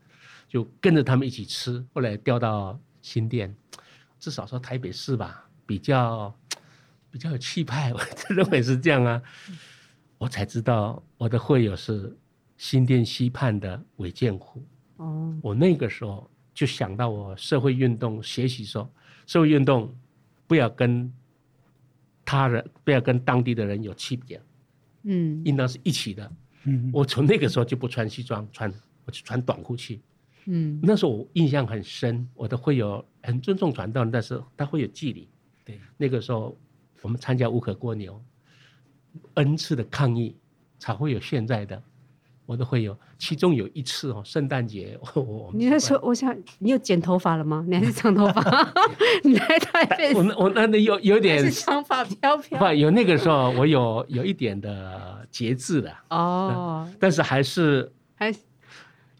[0.48, 1.86] 就跟着他们一起吃。
[1.94, 3.54] 后来调到新店，
[4.18, 6.34] 至少说台北市吧，比较
[7.12, 8.00] 比较有气派，我
[8.30, 9.22] 认为是这样啊。
[10.18, 12.18] 我才知道我的会友是
[12.58, 14.62] 新店西畔的韦建湖。
[14.96, 18.90] 哦，我那个时候就想到我社会运动学习说，
[19.26, 19.96] 社会运动
[20.46, 21.10] 不要跟
[22.24, 24.38] 他人，不要跟当地的人有区别，
[25.04, 26.30] 嗯，应当是一起的。
[26.64, 28.70] 嗯，我从那个时候就不穿西装，穿
[29.06, 30.00] 我就穿短裤去。
[30.46, 35.28] 嗯，那时候我印象很深，我都会有很尊重传道，但是他会有纪律。
[35.64, 36.58] 对，那个时候
[37.02, 38.20] 我们参加无可蜗牛
[39.34, 40.34] ，N 次的抗议
[40.78, 41.80] 才会有现在的
[42.48, 42.96] 我都会有。
[43.18, 47.62] 其中有一次哦，圣诞节我我你那时候我想你有剪头发了吗？
[47.68, 48.72] 你还是长头发？
[49.22, 50.14] 你来台北？
[50.14, 52.58] 我我那那有有点长发飘飘。
[52.58, 58.34] 不，有 那个时候我有有一点的节制的哦，但是还是还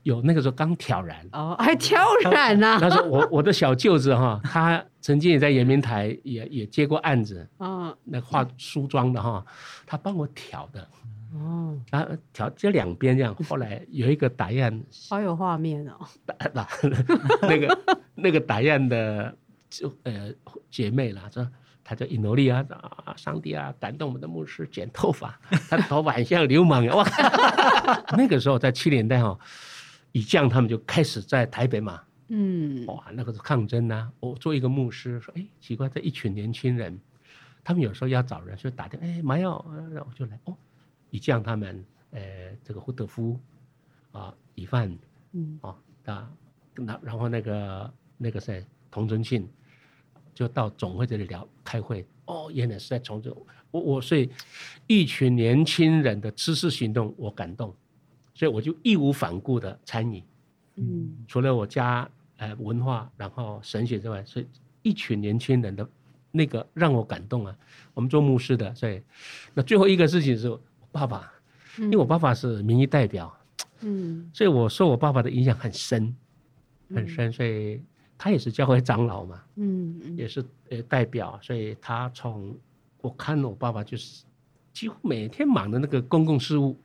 [0.05, 2.01] 有那个时候刚挑染哦，还挑
[2.33, 2.79] 染呢。
[2.81, 9.45] 那时候我我的小舅子哈，他曾经也在延明台也也接过案子哦，那画梳妆的哈，
[9.85, 10.89] 他帮我挑的
[11.35, 13.35] 哦，然后调这两边这样。
[13.49, 15.99] 后来有一个打样，好有画面哦。
[16.24, 16.68] 打打
[17.43, 17.79] 那个
[18.14, 19.37] 那个打样的
[19.68, 20.33] 就呃
[20.70, 21.49] 姐妹啦，说。
[21.91, 22.62] 她叫伊诺利啊，
[23.16, 27.03] 上帝啊，感动我们的牧师剪头发， 他的头发很像流氓哇！
[28.14, 29.39] 那个时候在七年代哈，
[30.12, 34.12] 以将他们就开始在台北嘛，嗯，哇，那个是抗争呐、啊。
[34.20, 37.01] 我做一个牧师说，哎，奇怪，这一群年轻人，
[37.64, 40.55] 他们有时候要找人，就打电话，哎，麻药，然后我就来哦，
[41.11, 42.21] 以将他们，呃，
[42.63, 43.39] 这个胡德夫
[44.13, 44.97] 啊，以范，
[45.33, 46.31] 嗯，啊，啊，
[46.75, 49.49] 那然后那个那个谁，童尊庆。
[50.35, 53.37] 就到总会这里聊开会哦，原来是在从这
[53.73, 54.31] 我我所以
[54.87, 57.75] 一群年轻人的知识行动我感动，
[58.35, 60.23] 所以我就义无反顾的参与，
[60.77, 64.47] 嗯，除了我家呃文化然后神学之外，所以
[64.83, 65.89] 一群年轻人的
[66.31, 67.59] 那个让我感动啊。
[67.93, 69.03] 我们做牧师的，所以
[69.55, 70.61] 那最后一个事情是我
[70.99, 71.33] 爸爸，
[71.79, 73.33] 因为我爸爸是民意代表，
[73.81, 76.15] 嗯，所以我受我爸爸的影响很深，
[76.95, 77.81] 很深，所以。
[78.21, 82.53] 他也是教会长老嘛，嗯，嗯，也是呃代表，所以他从
[83.01, 84.25] 我看我爸爸就是
[84.73, 86.77] 几乎每天忙的那个公共事务，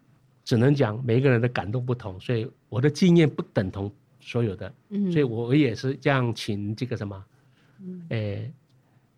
[0.45, 7.26] 只能讲每一个人的感动不同，所以我的经验不等同所有的，嗯，所以我也是这样请这个什么，
[7.80, 8.53] 嗯，诶，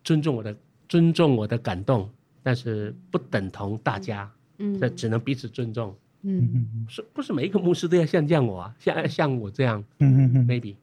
[0.02, 0.56] 尊重我的
[0.88, 2.10] 尊重我的感动，
[2.42, 6.50] 但是不等同大家，嗯，这只能彼此尊重，嗯。
[6.54, 10.74] 嗯，是不是每一个牧师都要像这样我啊，像像我这样，嗯嗯嗯，maybe。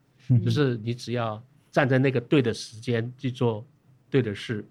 [0.43, 3.65] 就是你只要站在那个对的时间去做
[4.09, 4.63] 对的事，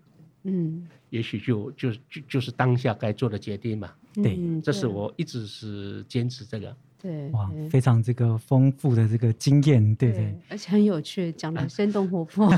[0.45, 3.93] 嗯，也许就就就就是当下该做的决定嘛。
[4.15, 6.75] 对，这是我一直是坚持这个。
[7.03, 12.49] 对，哇，非常这个丰富的这个经验，对对，而且很有趣，讲的生动活泼。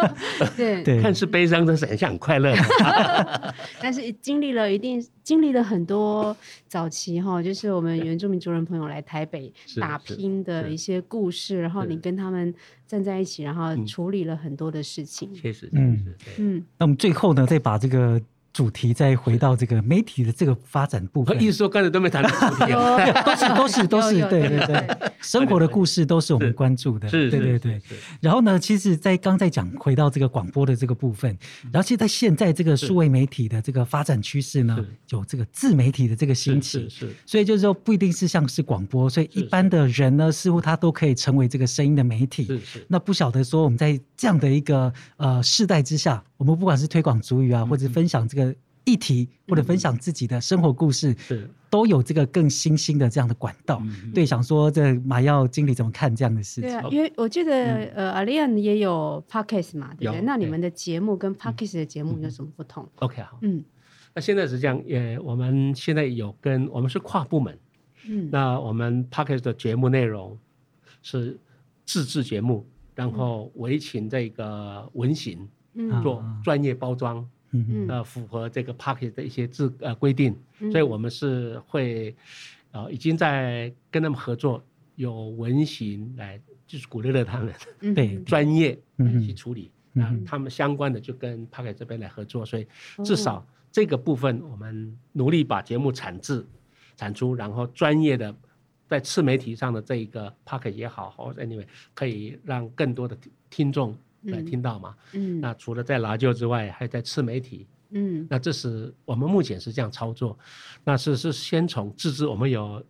[0.56, 2.54] 对对，看似悲伤，但是很像很快乐。
[3.78, 6.34] 但是经历了一定经历了很多
[6.66, 12.54] 早期哈，就是我们原住民族人朋友来台北打拼的一些故事，然后你跟他们
[12.86, 15.34] 站在一起，然后处理了很多的事情。
[15.34, 16.06] 确实，嗯
[16.38, 16.64] 嗯。
[16.78, 18.18] 那我们最后呢，再把这个。
[18.52, 22.72] 主题再回到这个媒体的这个发展部分，意思说刚才都没谈到主题，
[23.24, 27.80] 都是都是都是对对对，生活的故事都是我们关注的，对对对。
[28.20, 31.36] 然后呢，其实，在刚在讲回到这个广播的这个部分，
[31.72, 34.76] 然后其实在现在这个数位媒体的这个发展趋势呢，
[35.10, 42.46] 有这个自媒体的这个兴起，是，所以就是说不一定是像是广播，所以一般的人呢，似乎他都可以成为这个声音的媒体。
[42.46, 42.86] 是是。
[42.88, 48.54] 那不晓得说我们在这样的一个呃世代之下，我们不管是推广主语啊，或者分享这个。
[48.86, 51.48] 议题或者分享自己的生活故事，是。
[51.68, 53.80] 都有这个更新兴的这样的管道。
[54.14, 56.70] 对，想说这马耀经理怎么看这样的事情？
[56.70, 57.52] 对啊，因为我记得
[57.94, 60.22] 呃，阿利安也有 Podcast 嘛，对不对？
[60.22, 63.62] 那你们的节目跟 Podcast 的节目有什么不同？OK，好，嗯，
[64.14, 67.56] 那现在是这样，也我们现在有跟我们是跨部门，
[68.08, 70.36] 嗯，那我们 Podcast 的节目内容
[71.02, 71.38] 是
[71.84, 75.46] 自制节目，然后围请这个文型
[76.02, 77.28] 做专业包装。
[77.52, 80.36] 嗯呃，符合这个 Pocket 的一些制呃规定，
[80.70, 82.14] 所以我们是会
[82.70, 84.62] 呃已经在跟他们合作，
[84.94, 87.52] 有文型来就是鼓励了他们
[87.92, 88.20] 对。
[88.20, 92.64] 专业来去处理，嗯啊，他们相关的就跟 Pocket 这边来合作，所以
[93.04, 96.46] 至少这个部分我们努力把节目产制
[96.96, 98.32] 产出，然后专业的
[98.86, 103.18] 在次媒体上的这一个 Podcast 也好，或者 anyway 可以让更多的
[103.50, 103.98] 听众。
[104.22, 104.96] 来听到嘛？
[105.12, 107.66] 嗯，那除了在拉就之外，还在次媒体。
[107.92, 110.38] 嗯，那这是我们目前是这样操作。
[110.84, 112.80] 那是是先从自制，我们有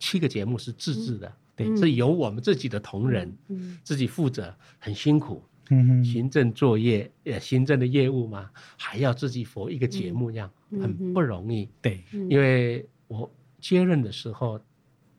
[0.00, 11.68] 七个节目是自制的，对，是由我们自己的同仁，嗯，自己负责，很辛苦，嗯，行政作业，呃，行政的业务嘛，还要自己 for 一个节目，这样很不容易。
[11.80, 14.60] 对，因为我接任的时候，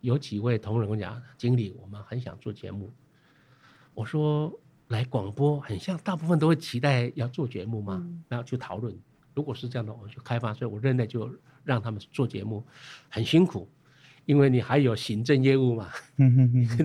[0.01, 2.91] 有几位同仁跟我讲，经理，我们很想做节目。
[3.93, 4.51] 我说。
[4.91, 8.95] 来广播很像，大部分都会期待要做节目嘛，嗯、然后去讨论。
[9.33, 10.53] 如果是这样的，我就开发。
[10.53, 11.33] 所以我任内就
[11.63, 12.63] 让他们做节目，
[13.09, 13.67] 很辛苦，
[14.25, 15.89] 因为你还有行政业务嘛，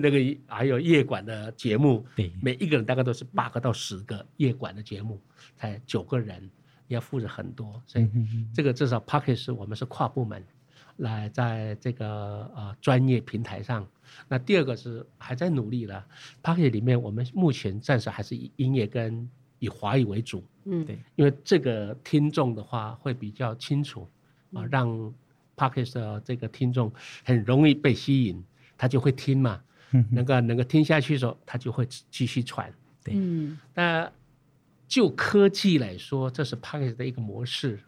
[0.01, 5.19] 那个还有夜管的节目，对，每一个人大概都是八个到十个夜管的节目，
[5.57, 6.41] 才九个人，
[6.87, 8.09] 你要负责很多，所以
[8.53, 10.41] 这个至少 Podcast 我们是跨部门。
[10.97, 13.87] 来，在这个呃专业平台上，
[14.27, 16.05] 那第二个是还在努力了。
[16.41, 19.29] pocket 里面，我们目前暂时还是以音乐跟
[19.59, 24.07] 以华语为主，嗯，对，因为这个听众的话会比较清楚
[24.53, 25.13] 啊，让
[25.55, 26.91] pocket 的这个听众
[27.23, 28.43] 很容易被吸引，
[28.77, 29.61] 他就会听嘛，
[30.09, 32.73] 能够能够听下去的时候，他就会继续传，
[33.03, 34.11] 对，嗯，那
[34.87, 37.79] 就科技来说，这是 pocket 的一个模式。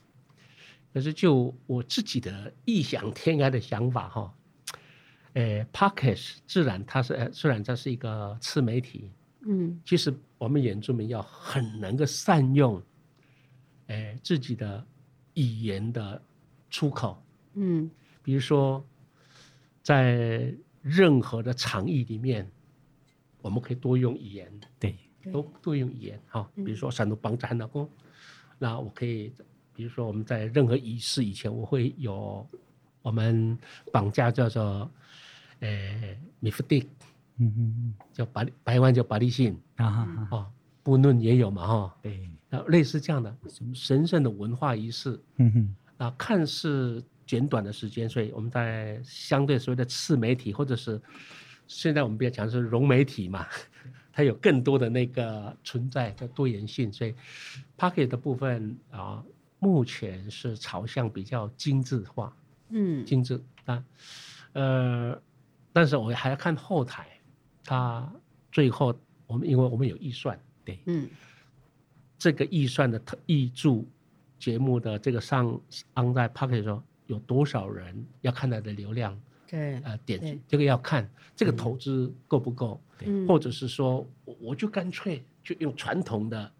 [0.91, 4.33] 可是就我自己的异想天开的想法哈，
[5.33, 9.11] 呃，Podcast 自然它是呃，虽然它是一个次媒体，
[9.41, 12.81] 嗯，其实我们原住民要很能够善用，
[13.85, 14.83] 呃，自己的
[15.35, 16.19] 语言的
[16.71, 17.23] 出口，
[17.53, 17.89] 嗯，
[18.23, 18.83] 比如说
[19.83, 22.49] 在任何的场域里面，
[23.43, 24.97] 我们可以多用语言，对，
[25.31, 27.87] 多多用语言哈，比如说山东帮战老公，
[28.57, 29.31] 那我可以。
[29.79, 32.45] 比如说，我们在任何仪式以前，我会有
[33.01, 33.57] 我们
[33.93, 34.91] 绑架叫做
[35.61, 35.69] 呃
[36.41, 36.85] 米夫蒂，
[37.37, 37.93] 嗯嗯。
[38.11, 39.57] 叫巴白湾叫巴利信。
[39.77, 40.45] 啊，哦，
[40.83, 43.33] 布论也有嘛哈，对，然后类似这样的
[43.73, 51.01] 神圣的文化仪式，嗯哼，啊，看似简短的时间，所以我们在相对所谓的次媒体，或者是
[51.67, 53.47] 现在我们比较强的是融媒体嘛，
[54.11, 57.15] 它有更多的那个存在的多元性，所以
[57.77, 59.23] Podcast 的部分啊。
[59.59, 62.33] 目前是朝向比较精致化，
[62.69, 63.83] 嗯，精致啊，
[64.53, 65.21] 呃，
[65.73, 67.07] 但是我还要看后台，
[67.65, 68.09] 它
[68.51, 68.97] 最后
[69.27, 71.09] 我们因为我们有预算，对，嗯，
[72.17, 73.85] 这个预算的特预注
[74.39, 75.47] 节目的这个上
[75.95, 86.51] on 在 Podcast 的时候有多少人要看它的流量，对，呃，点击这个要看这个投资够不够，对，或者是说我我就干脆就用传统的。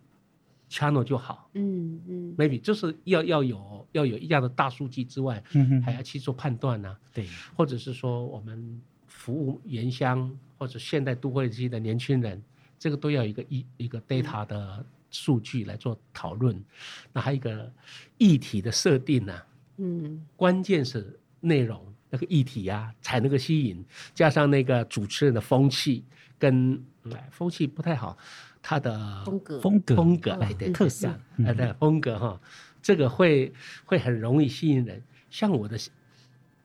[0.70, 12.42] Channel 就好，嗯嗯，maybe 就是要要有要有一样的大数据之外，嗯，还要去做判断呢、啊，对，或者是说我们服务原乡或者现代都会区的年轻人，
[12.78, 16.56] 这个都要一个一一个 data 的数据来做讨论。
[16.56, 16.66] 嗯、
[17.14, 17.72] 那还有一个
[18.20, 19.48] 议题的设定呢、啊，
[19.78, 26.04] 嗯，关键是内容那个议题啊才能够吸引，加上那个主持人的风气
[26.38, 28.16] 跟、嗯、风气不太好。
[28.62, 29.60] 他的风格。
[29.60, 30.32] 风格风格。
[30.34, 31.08] 哎对特色。
[31.46, 32.40] 哎对风格哈，
[32.82, 33.54] 这个会
[33.86, 35.02] 会很容易吸引人。
[35.30, 35.78] 像我的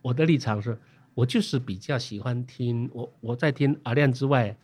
[0.01, 0.78] 我的立场是，
[1.14, 4.57] 我就是比较喜欢听我我在听阿亮之外，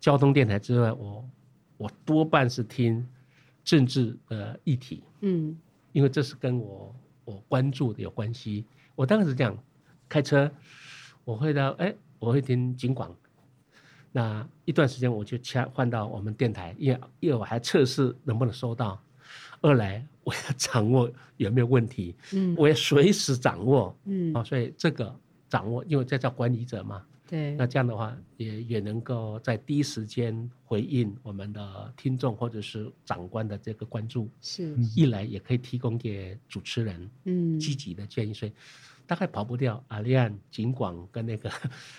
[0.00, 1.28] 交通电台之外，我
[1.76, 3.06] 我多半是听
[3.64, 5.56] 政治的议题，嗯，
[5.92, 8.64] 因为这是跟我我关注的有关系。
[8.94, 9.56] 我当时是这样，
[10.08, 10.50] 开车
[11.24, 13.14] 我会到哎，我会听警广。
[14.16, 18.98] 那一段时间我就切换到我们电台，因为因为我还测试能不能收到，
[19.60, 25.14] 二来我要掌握有没有问题，嗯，我要随时掌握，嗯，啊，所以这个
[25.50, 38.52] 掌握，因为这叫管理者嘛，对，那这样的话也也能够在第一时间回应我们的听众或者是长官的这个关注，是，一来也可以提供给主持人，嗯，积极的建议，所以
[39.06, 41.52] 大概跑不掉阿亮、警广跟那个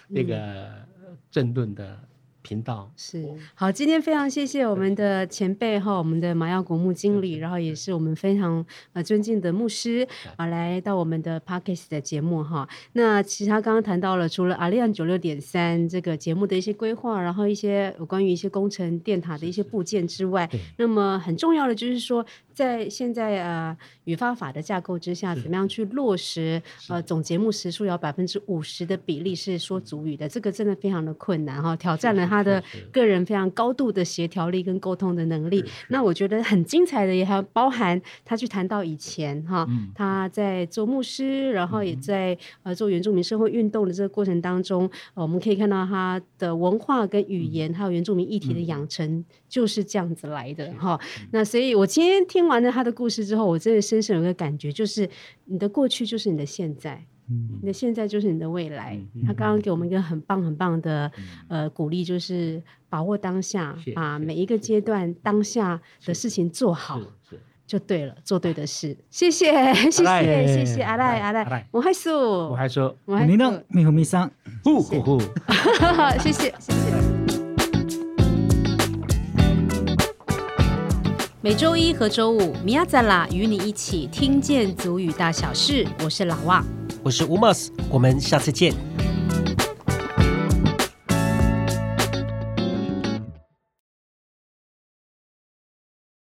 [0.07, 0.83] 那个
[1.29, 1.99] 政论的。
[2.43, 2.89] 频道。
[2.95, 12.65] 是好，今天非常谢谢我们的前辈哈，我们的麻药国牧经理，然后也是我们非常呃尊敬的牧师啊，来到我们的 Podcast 的节目哈。
[12.93, 22.25] 那其实他刚刚谈到了，除了阿利安九六点三这个节目的一些规划，然后一些有关于一些工程电塔的一些部件之外，那么很重要的就是说，
[22.57, 35.63] 在现在呃语法法的架构之下，怎么样去落实呃总节目时数有百分之五十的比例是说主语的，这个真的非常的困难哈，挑战了他的个人非常高度的协调力跟沟通的能力。
[35.89, 50.99] 那我觉得很精彩的也还包含他去谈到以前哈，他在做牧师，然后也在呃做原住民社会运动的这个过程当中，呃，我们可以看到他的文化跟语言还有原住民议题的养成就是这样子来的哈。
[51.29, 55.09] 那所以我今天听完了他的故事之后，我真的深深有个感觉，就是
[55.45, 57.03] 你的过去就是你的现在。
[57.29, 58.97] 你的现在就是你的未来。
[59.25, 61.11] 他刚刚给我们一个很棒很棒的
[61.49, 67.01] 呃鼓励，就是把握当下，把每一个阶段当下的事情做好，
[67.65, 68.95] 就对了，做对的事。
[69.09, 74.31] 谢谢，谢谢，谢谢阿赖阿赖，我还说，我还说，我还说，米和米桑，
[74.63, 75.19] 呼呼呼，
[76.21, 77.27] 谢谢，谢谢。
[81.47, 85.87] 每周一和周五，米亚赞啦与你一起听见足语大小事。
[86.03, 86.61] 我是老旺。
[87.01, 88.73] 我是乌马斯，我们下次见。